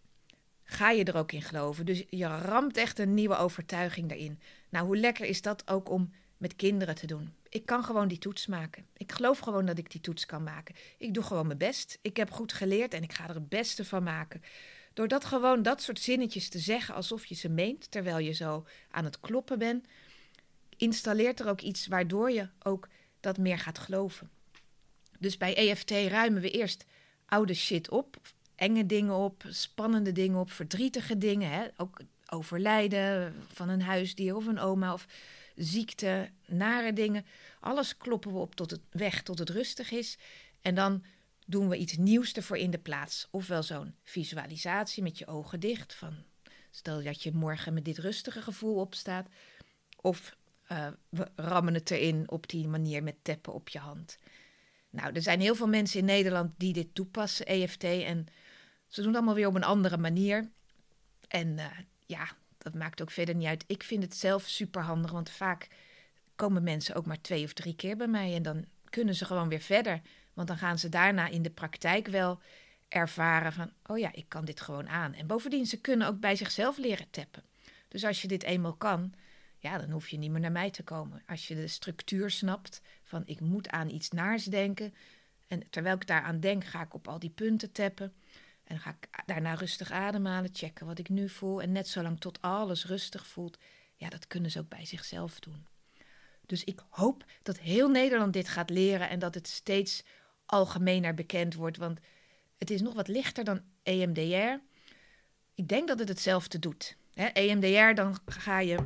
ga 0.63 0.89
je 0.89 1.03
er 1.03 1.17
ook 1.17 1.31
in 1.31 1.41
geloven. 1.41 1.85
Dus 1.85 2.03
je 2.09 2.25
ramt 2.25 2.77
echt 2.77 2.99
een 2.99 3.13
nieuwe 3.13 3.37
overtuiging 3.37 4.11
erin. 4.11 4.39
Nou, 4.69 4.85
hoe 4.85 4.97
lekker 4.97 5.25
is 5.25 5.41
dat 5.41 5.67
ook 5.67 5.89
om 5.89 6.13
met 6.37 6.55
kinderen 6.55 6.95
te 6.95 7.07
doen? 7.07 7.33
Ik 7.55 7.65
kan 7.65 7.83
gewoon 7.83 8.07
die 8.07 8.17
toets 8.17 8.47
maken. 8.47 8.85
Ik 8.97 9.11
geloof 9.11 9.39
gewoon 9.39 9.65
dat 9.65 9.77
ik 9.77 9.91
die 9.91 10.01
toets 10.01 10.25
kan 10.25 10.43
maken. 10.43 10.75
Ik 10.97 11.13
doe 11.13 11.23
gewoon 11.23 11.47
mijn 11.47 11.57
best. 11.57 11.99
Ik 12.01 12.17
heb 12.17 12.31
goed 12.31 12.53
geleerd 12.53 12.93
en 12.93 13.03
ik 13.03 13.13
ga 13.13 13.27
er 13.27 13.35
het 13.35 13.49
beste 13.49 13.85
van 13.85 14.03
maken. 14.03 14.41
Door 14.93 15.07
dat 15.07 15.25
gewoon 15.25 15.61
dat 15.61 15.81
soort 15.81 15.99
zinnetjes 15.99 16.49
te 16.49 16.59
zeggen 16.59 16.95
alsof 16.95 17.25
je 17.25 17.35
ze 17.35 17.49
meent, 17.49 17.91
terwijl 17.91 18.17
je 18.17 18.31
zo 18.31 18.65
aan 18.91 19.03
het 19.03 19.19
kloppen 19.19 19.59
bent, 19.59 19.87
installeert 20.77 21.39
er 21.39 21.47
ook 21.47 21.61
iets 21.61 21.87
waardoor 21.87 22.31
je 22.31 22.49
ook 22.63 22.87
dat 23.19 23.37
meer 23.37 23.59
gaat 23.59 23.79
geloven. 23.79 24.29
Dus 25.19 25.37
bij 25.37 25.55
EFT 25.55 25.91
ruimen 25.91 26.41
we 26.41 26.51
eerst 26.51 26.85
oude 27.25 27.53
shit 27.53 27.89
op, 27.89 28.21
enge 28.55 28.85
dingen 28.85 29.15
op, 29.15 29.43
spannende 29.49 30.11
dingen 30.11 30.39
op, 30.39 30.51
verdrietige 30.51 31.17
dingen, 31.17 31.51
hè? 31.51 31.67
ook 31.77 31.99
overlijden 32.25 33.35
van 33.53 33.69
een 33.69 33.81
huisdier 33.81 34.35
of 34.35 34.45
een 34.45 34.59
oma 34.59 34.93
of 34.93 35.07
ziekte, 35.55 36.29
nare 36.45 36.93
dingen. 36.93 37.25
Alles 37.59 37.97
kloppen 37.97 38.33
we 38.33 38.39
op 38.39 38.55
tot 38.55 38.71
het 38.71 38.81
weg 38.89 39.23
tot 39.23 39.39
het 39.39 39.49
rustig 39.49 39.91
is. 39.91 40.17
En 40.61 40.75
dan 40.75 41.03
doen 41.45 41.69
we 41.69 41.77
iets 41.77 41.97
nieuws 41.97 42.33
ervoor 42.33 42.57
in 42.57 42.71
de 42.71 42.79
plaats. 42.79 43.27
Ofwel 43.31 43.63
zo'n 43.63 43.95
visualisatie 44.03 45.03
met 45.03 45.17
je 45.17 45.27
ogen 45.27 45.59
dicht. 45.59 45.93
Van, 45.93 46.15
stel 46.71 47.03
dat 47.03 47.23
je 47.23 47.31
morgen 47.31 47.73
met 47.73 47.85
dit 47.85 47.97
rustige 47.97 48.41
gevoel 48.41 48.75
opstaat. 48.75 49.27
Of 50.01 50.37
uh, 50.71 50.87
we 51.09 51.27
rammen 51.35 51.73
het 51.73 51.91
erin 51.91 52.29
op 52.29 52.49
die 52.49 52.67
manier 52.67 53.03
met 53.03 53.15
teppen 53.21 53.53
op 53.53 53.69
je 53.69 53.79
hand. 53.79 54.17
Nou, 54.89 55.13
er 55.13 55.21
zijn 55.21 55.41
heel 55.41 55.55
veel 55.55 55.67
mensen 55.67 55.99
in 55.99 56.05
Nederland 56.05 56.51
die 56.57 56.73
dit 56.73 56.95
toepassen, 56.95 57.45
EFT. 57.45 57.83
En 57.83 58.27
ze 58.87 59.01
doen 59.01 59.05
het 59.05 59.15
allemaal 59.15 59.35
weer 59.35 59.47
op 59.47 59.55
een 59.55 59.63
andere 59.63 59.97
manier. 59.97 60.51
En 61.27 61.47
uh, 61.47 61.65
ja, 62.05 62.27
dat 62.65 62.73
maakt 62.73 63.01
ook 63.01 63.11
verder 63.11 63.35
niet 63.35 63.47
uit. 63.47 63.63
Ik 63.67 63.83
vind 63.83 64.03
het 64.03 64.15
zelf 64.15 64.43
super 64.43 64.81
handig, 64.81 65.11
want 65.11 65.29
vaak 65.29 65.67
komen 66.35 66.63
mensen 66.63 66.95
ook 66.95 67.05
maar 67.05 67.21
twee 67.21 67.43
of 67.43 67.53
drie 67.53 67.75
keer 67.75 67.97
bij 67.97 68.07
mij. 68.07 68.35
En 68.35 68.43
dan 68.43 68.65
kunnen 68.89 69.15
ze 69.15 69.25
gewoon 69.25 69.49
weer 69.49 69.59
verder. 69.59 70.01
Want 70.33 70.47
dan 70.47 70.57
gaan 70.57 70.79
ze 70.79 70.89
daarna 70.89 71.27
in 71.27 71.41
de 71.41 71.49
praktijk 71.49 72.07
wel 72.07 72.41
ervaren 72.87 73.53
van, 73.53 73.71
oh 73.85 73.97
ja, 73.97 74.09
ik 74.13 74.25
kan 74.27 74.45
dit 74.45 74.61
gewoon 74.61 74.89
aan. 74.89 75.13
En 75.13 75.27
bovendien, 75.27 75.65
ze 75.65 75.81
kunnen 75.81 76.07
ook 76.07 76.19
bij 76.19 76.35
zichzelf 76.35 76.77
leren 76.77 77.09
tappen. 77.09 77.43
Dus 77.87 78.03
als 78.05 78.21
je 78.21 78.27
dit 78.27 78.43
eenmaal 78.43 78.75
kan, 78.75 79.13
ja, 79.59 79.77
dan 79.77 79.89
hoef 79.89 80.07
je 80.07 80.17
niet 80.17 80.31
meer 80.31 80.41
naar 80.41 80.51
mij 80.51 80.71
te 80.71 80.83
komen. 80.83 81.23
Als 81.27 81.47
je 81.47 81.55
de 81.55 81.67
structuur 81.67 82.31
snapt 82.31 82.81
van, 83.03 83.23
ik 83.25 83.39
moet 83.39 83.69
aan 83.69 83.89
iets 83.89 84.09
naars 84.09 84.43
denken. 84.43 84.93
En 85.47 85.69
terwijl 85.69 85.95
ik 85.95 86.07
daaraan 86.07 86.39
denk, 86.39 86.63
ga 86.63 86.81
ik 86.81 86.93
op 86.93 87.07
al 87.07 87.19
die 87.19 87.29
punten 87.29 87.71
tappen. 87.71 88.13
En 88.65 88.75
dan 88.75 88.79
ga 88.79 88.89
ik 88.89 89.23
daarna 89.25 89.53
rustig 89.53 89.91
ademhalen, 89.91 90.49
checken 90.53 90.85
wat 90.85 90.99
ik 90.99 91.09
nu 91.09 91.29
voel. 91.29 91.61
En 91.61 91.71
net 91.71 91.87
zolang 91.87 92.19
tot 92.19 92.41
alles 92.41 92.85
rustig 92.85 93.27
voelt, 93.27 93.57
ja, 93.95 94.09
dat 94.09 94.27
kunnen 94.27 94.51
ze 94.51 94.59
ook 94.59 94.69
bij 94.69 94.85
zichzelf 94.85 95.39
doen. 95.39 95.65
Dus 96.45 96.63
ik 96.63 96.79
hoop 96.89 97.25
dat 97.43 97.59
heel 97.59 97.89
Nederland 97.89 98.33
dit 98.33 98.47
gaat 98.47 98.69
leren 98.69 99.09
en 99.09 99.19
dat 99.19 99.33
het 99.33 99.47
steeds 99.47 100.03
algemener 100.45 101.13
bekend 101.13 101.53
wordt. 101.53 101.77
Want 101.77 101.99
het 102.57 102.69
is 102.69 102.81
nog 102.81 102.93
wat 102.93 103.07
lichter 103.07 103.43
dan 103.43 103.61
EMDR. 103.83 104.59
Ik 105.55 105.67
denk 105.67 105.87
dat 105.87 105.99
het 105.99 106.07
hetzelfde 106.07 106.59
doet. 106.59 106.95
EMDR, 107.13 107.93
dan 107.93 108.17
ga 108.25 108.59
je. 108.59 108.77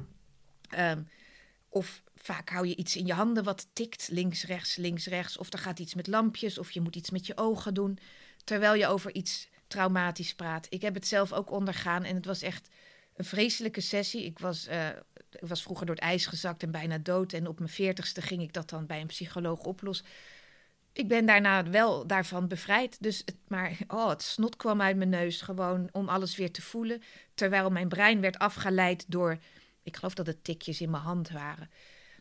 Um, 0.77 1.07
of 1.69 2.03
vaak 2.15 2.49
hou 2.49 2.67
je 2.67 2.75
iets 2.75 2.95
in 2.95 3.05
je 3.05 3.13
handen 3.13 3.43
wat 3.43 3.67
tikt, 3.73 4.07
links, 4.11 4.43
rechts, 4.43 4.75
links, 4.75 5.05
rechts. 5.05 5.37
Of 5.37 5.53
er 5.53 5.59
gaat 5.59 5.79
iets 5.79 5.93
met 5.93 6.07
lampjes, 6.07 6.57
of 6.57 6.71
je 6.71 6.81
moet 6.81 6.95
iets 6.95 7.09
met 7.09 7.25
je 7.25 7.37
ogen 7.37 7.73
doen. 7.73 7.99
Terwijl 8.43 8.73
je 8.73 8.87
over 8.87 9.13
iets 9.13 9.49
traumatisch 9.69 10.35
praat. 10.35 10.67
Ik 10.69 10.81
heb 10.81 10.93
het 10.93 11.07
zelf 11.07 11.33
ook 11.33 11.51
ondergaan 11.51 12.03
en 12.03 12.15
het 12.15 12.25
was 12.25 12.41
echt 12.41 12.69
een 13.15 13.25
vreselijke 13.25 13.81
sessie. 13.81 14.25
Ik 14.25 14.39
was, 14.39 14.67
uh, 14.67 14.87
ik 15.31 15.47
was 15.47 15.63
vroeger 15.63 15.85
door 15.85 15.95
het 15.95 16.03
ijs 16.03 16.25
gezakt 16.25 16.63
en 16.63 16.71
bijna 16.71 16.97
dood. 16.97 17.33
En 17.33 17.47
op 17.47 17.59
mijn 17.59 17.71
veertigste 17.71 18.21
ging 18.21 18.41
ik 18.41 18.53
dat 18.53 18.69
dan 18.69 18.85
bij 18.85 19.01
een 19.01 19.07
psycholoog 19.07 19.59
oplossen 19.59 20.05
ik 20.93 21.07
ben 21.07 21.25
daarna 21.25 21.69
wel 21.69 22.07
daarvan 22.07 22.47
bevrijd. 22.47 22.97
Dus 22.99 23.21
het, 23.25 23.35
maar 23.47 23.77
oh, 23.87 24.09
het 24.09 24.21
snot 24.21 24.55
kwam 24.55 24.81
uit 24.81 24.97
mijn 24.97 25.09
neus 25.09 25.41
gewoon 25.41 25.89
om 25.91 26.09
alles 26.09 26.35
weer 26.35 26.51
te 26.51 26.61
voelen. 26.61 27.01
Terwijl 27.33 27.69
mijn 27.69 27.87
brein 27.87 28.21
werd 28.21 28.39
afgeleid 28.39 29.05
door, 29.07 29.37
ik 29.83 29.95
geloof 29.95 30.13
dat 30.13 30.27
het 30.27 30.43
tikjes 30.43 30.81
in 30.81 30.89
mijn 30.89 31.03
hand 31.03 31.29
waren. 31.29 31.69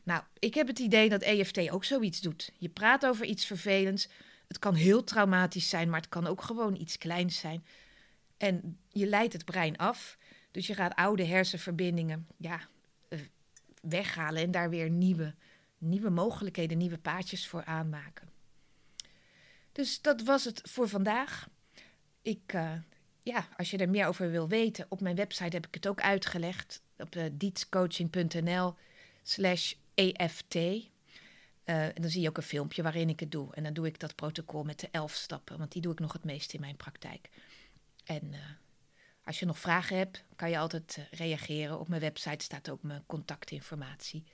Nou, 0.02 0.22
ik 0.38 0.54
heb 0.54 0.66
het 0.66 0.78
idee 0.78 1.08
dat 1.08 1.22
EFT 1.22 1.70
ook 1.70 1.84
zoiets 1.84 2.20
doet. 2.20 2.52
Je 2.58 2.68
praat 2.68 3.06
over 3.06 3.24
iets 3.26 3.44
vervelends. 3.44 4.08
Het 4.48 4.58
kan 4.58 4.74
heel 4.74 5.04
traumatisch 5.04 5.68
zijn, 5.68 5.90
maar 5.90 6.00
het 6.00 6.08
kan 6.08 6.26
ook 6.26 6.42
gewoon 6.42 6.76
iets 6.76 6.98
kleins 6.98 7.38
zijn. 7.38 7.64
En 8.36 8.78
je 8.88 9.06
leidt 9.06 9.32
het 9.32 9.44
brein 9.44 9.76
af. 9.76 10.18
Dus 10.50 10.66
je 10.66 10.74
gaat 10.74 10.94
oude 10.94 11.24
hersenverbindingen 11.24 12.26
ja, 12.36 12.60
eh, 13.08 13.18
weghalen 13.82 14.42
en 14.42 14.50
daar 14.50 14.70
weer 14.70 14.90
nieuwe, 14.90 15.34
nieuwe 15.78 16.10
mogelijkheden, 16.10 16.78
nieuwe 16.78 16.98
paadjes 16.98 17.46
voor 17.46 17.64
aanmaken. 17.64 18.28
Dus 19.72 20.00
dat 20.00 20.22
was 20.22 20.44
het 20.44 20.60
voor 20.64 20.88
vandaag. 20.88 21.48
Ik, 22.22 22.52
uh, 22.54 22.72
ja, 23.22 23.48
als 23.56 23.70
je 23.70 23.76
er 23.76 23.88
meer 23.88 24.06
over 24.06 24.30
wil 24.30 24.48
weten, 24.48 24.86
op 24.88 25.00
mijn 25.00 25.16
website 25.16 25.56
heb 25.56 25.66
ik 25.66 25.74
het 25.74 25.88
ook 25.88 26.00
uitgelegd. 26.00 26.82
Op 26.96 27.16
uh, 27.16 27.24
dietscoaching.nl 27.32 28.74
slash 29.22 29.74
EFT. 29.94 30.54
Uh, 31.68 31.84
en 31.86 32.02
dan 32.02 32.10
zie 32.10 32.20
je 32.20 32.28
ook 32.28 32.36
een 32.36 32.42
filmpje 32.42 32.82
waarin 32.82 33.08
ik 33.08 33.20
het 33.20 33.30
doe. 33.30 33.54
En 33.54 33.62
dan 33.62 33.72
doe 33.72 33.86
ik 33.86 33.98
dat 33.98 34.14
protocol 34.14 34.64
met 34.64 34.80
de 34.80 34.88
elf 34.90 35.14
stappen, 35.14 35.58
want 35.58 35.72
die 35.72 35.82
doe 35.82 35.92
ik 35.92 35.98
nog 35.98 36.12
het 36.12 36.24
meest 36.24 36.52
in 36.52 36.60
mijn 36.60 36.76
praktijk. 36.76 37.28
En 38.04 38.34
als 39.24 39.38
je 39.38 39.46
nog 39.46 39.58
vragen 39.58 39.96
hebt, 39.96 40.24
kan 40.36 40.50
je 40.50 40.58
altijd 40.58 41.06
reageren. 41.10 41.78
Op 41.78 41.88
mijn 41.88 42.00
website 42.00 42.44
staat 42.44 42.70
ook 42.70 42.82
mijn 42.82 43.06
contactinformatie. 43.06 44.24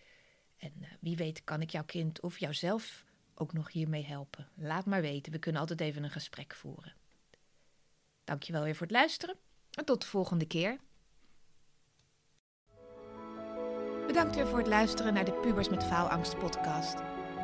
En 0.56 0.72
wie 1.00 1.16
weet 1.16 1.44
kan 1.44 1.60
ik 1.60 1.70
jouw 1.70 1.84
kind 1.84 2.20
of 2.20 2.38
jouzelf 2.38 3.04
ook 3.34 3.52
nog 3.52 3.72
hiermee 3.72 4.04
helpen? 4.04 4.48
Laat 4.54 4.86
maar 4.86 5.00
weten, 5.00 5.32
we 5.32 5.38
kunnen 5.38 5.60
altijd 5.60 5.80
even 5.80 6.04
een 6.04 6.10
gesprek 6.10 6.54
voeren. 6.54 6.94
Dankjewel 8.24 8.62
weer 8.62 8.76
voor 8.76 8.86
het 8.86 8.96
luisteren 8.96 9.36
en 9.70 9.84
tot 9.84 10.00
de 10.00 10.06
volgende 10.06 10.46
keer. 10.46 10.78
Bedankt 14.06 14.34
weer 14.34 14.46
voor 14.46 14.58
het 14.58 14.66
luisteren 14.66 15.14
naar 15.14 15.24
de 15.24 15.40
Pubers 15.40 15.68
met 15.68 15.84
Faalangst 15.84 16.38
podcast. 16.38 17.13